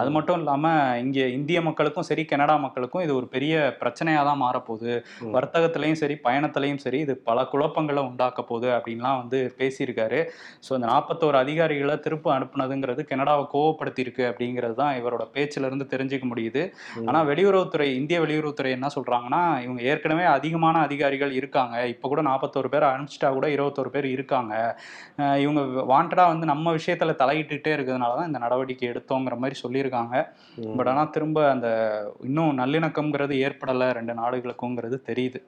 அது 0.00 0.12
மட்டும் 0.16 0.40
இல்லாமல் 0.42 1.02
இங்கே 1.04 1.26
இந்திய 1.38 1.60
மக்களுக்கும் 1.68 2.08
சரி 2.10 2.24
கனடா 2.32 2.56
மக்களுக்கும் 2.66 3.04
இது 3.06 3.14
ஒரு 3.20 3.28
பெரிய 3.36 3.54
பிரச்சனையாக 3.82 4.24
தான் 4.30 4.42
மாறப்போகுது. 4.44 4.94
வர்த்தகத்திலையும் 5.36 6.00
சரி 6.04 6.18
பயணத்திலையும் 6.26 6.82
சரி 6.86 7.00
இது 7.06 7.16
பல 7.28 7.38
குழப்பங்களை 7.52 8.04
உண்டாக்க 8.10 8.40
போகுது 8.52 8.70
அப்படின்லாம் 8.78 9.20
வந்து 9.22 9.38
பேசியிருக்காரு. 9.60 10.22
ஸோ 10.66 10.72
இந்த 10.78 10.88
நாற்பத்தோரு 10.94 11.38
அதிகாரிகளை 11.44 11.98
திரும்ப 12.08 12.26
அனுப்புனதுங்கிறது 12.38 13.02
கனடாவை 13.12 13.46
கோவப்படுத்தியிருக்கு 13.66 14.24
அப்படிங்கிறது 14.28 14.74
தான் 14.76 14.96
இவரோட 14.98 15.24
பேச்சுல 15.34 15.68
இருந்து 15.68 15.86
தெரிஞ்சுக்க 15.92 16.26
முடியுது 16.26 16.62
ம். 16.96 17.06
ஆனா 17.08 17.18
வெளியுறவுத்துறை 17.28 17.62
இந்திய 17.98 18.18
வெளியுறவுத்துறை 18.22 18.70
என்ன 18.74 18.88
சொல்றாங்கன்னா 18.94 19.42
இவங்க 19.64 19.80
ஏற்கனவே 19.90 20.26
அதிகமான 20.34 20.54
அதிகாரிகள் 20.86 21.32
இருக்காங்க 21.38 21.54
இப்போ 21.92 22.06
கூட 22.08 22.22
நாற்பத்தோரு 22.26 22.70
பேர் 22.70 22.86
அனுப்பிச்சிட்டா 22.88 23.30
கூட 23.32 23.46
இருபத்தோரு 23.54 23.90
பேர் 23.92 24.08
இருக்காங்க 24.10 24.54
இவங்க 25.42 25.60
வாண்டடா 25.90 26.24
வந்து 26.30 26.46
நம்ம 26.50 26.74
விஷயத்துல 26.76 27.14
தலையிட்டுட்டே 27.20 27.72
இருக்கிறதுனால 27.74 28.16
தான் 28.16 28.30
இந்த 28.30 28.40
நடவடிக்கை 28.42 28.88
எடுத்தோங்கிற 28.90 29.36
மாதிரி 29.38 29.58
சொல்லியிருக்காங்க. 29.60 30.14
பட் 30.76 30.90
ஆனா 30.90 31.04
திரும்ப 31.14 31.38
அந்த 31.50 31.68
இன்னும் 32.26 32.58
நல்லிணக்கம்ங்கிறது 32.60 33.34
ஏற்படலை 33.46 33.88
ரெண்டு 33.98 34.14
நாடுகளுக்குங்கிறது 34.20 34.98
தெரியுது 35.08 35.40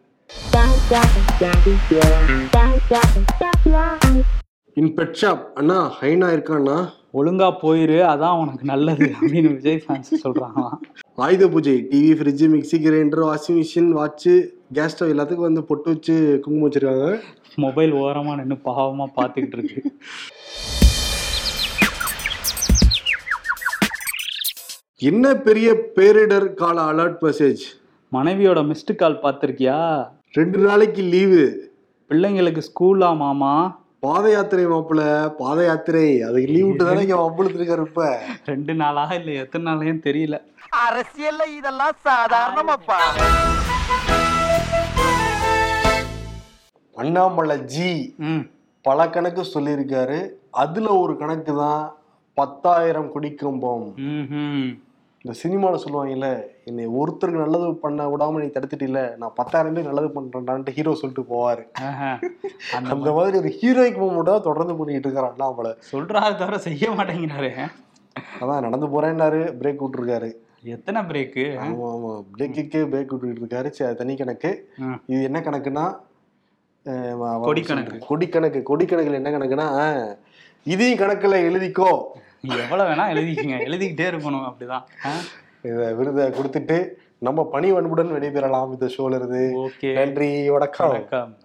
இன் 4.79 4.91
பெட் 4.97 5.17
ஷாப் 5.21 5.45
அண்ணா 5.59 5.77
ஹைனா 5.99 6.27
இருக்காண்ணா? 6.35 6.75
ஒழுங்கா 7.19 7.47
போயிரு 7.63 7.97
அதான் 8.11 8.41
உனக்கு 8.43 8.65
நல்லது 8.71 9.07
அப்படின்னு 9.19 9.51
Vijay 9.55 9.79
fans 9.85 10.11
சொல்றாங்களாம். 10.25 10.77
Ayudha 11.25 11.49
Puja 11.55 11.75
TV 11.93 12.11
fridge 12.19 12.47
mixie 12.53 12.79
grinder 12.85 13.23
washing 13.29 13.59
machine 13.61 13.89
watch 13.99 14.35
gas 14.79 14.95
stove 14.95 15.13
எல்லாத்துக்கும் 15.15 15.49
வந்து 15.49 15.63
பொட்டு 15.71 15.89
வச்சு 15.93 16.15
குங்குமம் 16.45 16.67
வச்சிருக்காங்க. 16.67 17.09
மொபைல் 17.65 17.95
ஓரமா 18.03 18.35
நின்று 18.41 18.59
பாவமா 18.69 19.07
பார்த்துக்கிட்டு 19.17 19.59
இருக்கு. 19.59 19.83
என்ன 25.11 25.35
பெரிய 25.49 25.75
பேரிடர் 25.99 26.49
கால 26.63 26.79
அலர்ட் 26.93 27.21
மெசேஜ் 27.27 27.65
மனைவியோட 28.13 28.63
மிஸ்டு 28.71 28.95
கால் 29.03 29.21
பார்த்துருக்கியா? 29.27 29.81
ரெண்டு 30.39 30.61
நாளைக்கு 30.69 31.03
லீவு 31.17 31.45
பிள்ளைங்களுக்கு 32.11 32.63
ஸ்கூலா 32.71 33.13
மாமா? 33.25 33.53
பாத 34.03 34.25
யாத்திரை 34.31 34.65
மாப்பிள்ள 34.67 35.05
பாத 35.39 35.59
யாத்திரை 35.65 36.05
அதுக்கு 36.23 36.51
லீவ் 36.51 36.67
விட்டு 36.69 36.85
தானே 36.85 37.03
இங்க 37.03 37.17
மாப்பிள்ளத்து 37.17 37.59
இருக்காரு 37.61 37.85
இப்ப. 37.87 38.05
ரெண்டு 38.45 38.73
நாளா 38.75 39.05
இல்லை 39.17 39.35
எத்தனை 39.43 39.65
நாளையும் 39.69 40.05
தெரியல. 40.05 40.37
அரசியல்ல 40.83 41.43
இதெல்லாம் 41.57 41.97
சாதாரணமாப்பா 42.05 42.99
அண்ணாமலை 46.97 47.57
ஜி 47.73 47.91
ம். 48.27 48.45
பல 48.85 49.09
கணக்கு 49.09 49.43
சொல்லியிருக்காரு. 49.47 50.19
அதுல 50.55 50.89
ஒரு 51.03 51.15
கணக்கு 51.17 51.53
தான் 51.57 51.83
பத்தாயிரம் 52.37 53.11
குடிக்கம்பம். 53.15 53.87
இந்த 55.29 55.39
சினிமாவில் 55.41 55.83
சொல்லுவாங்கல்ல 55.83 56.29
என்னை 56.69 56.85
ஒருத்தருக்கு 56.99 57.41
நல்லது 57.41 57.67
பண்ண 57.83 58.05
விடாம 58.13 58.39
நீ 58.43 58.47
தடுத்துட்டில 58.53 59.01
நான் 59.21 59.35
பத்தாயிரம் 59.39 59.75
பேர் 59.77 59.89
நல்லது 59.89 60.09
பண்றேன்டான்ட்டு 60.15 60.75
ஹீரோ 60.77 60.93
சொல்லிட்டு 61.01 61.25
போவாரு. 61.33 61.65
அந்த 62.79 63.11
மாதிரி 63.17 63.37
ஒரு 63.41 63.51
ஹீரோய்க்கு 63.59 64.01
மூமெண்ட்டாக 64.03 64.41
தொடர்ந்து 64.47 64.77
பண்ணிட்டு 64.79 65.09
இருக்காரு 65.09 65.29
அண்ணாமலை 65.31 65.73
சொல்றாரு 65.91 66.39
தவிர 66.43 66.59
செய்ய 66.67 66.91
மாட்டேங்கிறாரு. 66.99 67.51
அதான் 68.41 68.65
நடந்து 68.67 68.89
போறேன்னாரு 68.95 69.41
பிரேக் 69.59 69.83
விட்டுருக்காரு. 69.85 70.31
எத்தனை 70.75 71.03
பிரேக்கு 71.11 71.45
ஆமா 71.65 71.91
ஆமா. 71.97 72.13
பிரேக்குக்கு 72.37 72.81
பிரேக் 72.95 73.13
விட்டுட்டு 73.15 73.43
இருக்காரு 73.43 73.97
தனி 74.01 74.17
கணக்கு. 74.23 74.53
இது 75.13 75.21
என்ன 75.31 75.43
கணக்குன்னா 75.49 75.85
கொடி 77.49 77.65
கணக்கு. 77.73 77.99
கொடி 78.09 78.29
கணக்கு 78.37 78.63
கொடி 78.71 78.87
கணக்குல 78.87 79.21
என்ன 79.21 79.35
கணக்குன்னா 79.37 79.69
இதையும் 80.75 81.03
கணக்குல 81.03 81.37
எழுதிக்கோ. 81.51 81.93
எவ்வளவு 82.43 82.91
வேணா 82.91 83.07
எழுதிக்கங்க 83.15 83.57
எழுதிக்கிட்டே 83.69 84.07
இருக்கணும் 84.11 84.49
அப்படிதான். 84.49 84.85
இத 85.63 85.95
விருதை 85.95 86.27
கொடுத்துட்டு 86.27 86.89
நம்ம 87.19 87.45
பணி 87.45 87.73
வன்புடன் 87.73 88.13
விடைபெறலாம் 88.13 88.73
இந்த 88.73 88.87
ஷோல 88.87 89.15
இருந்து 89.15 89.53
ஓகே. 89.57 89.93
நன்றி 89.93 90.51
வணக்கம். 90.51 90.89
வணக்கம். 90.89 91.37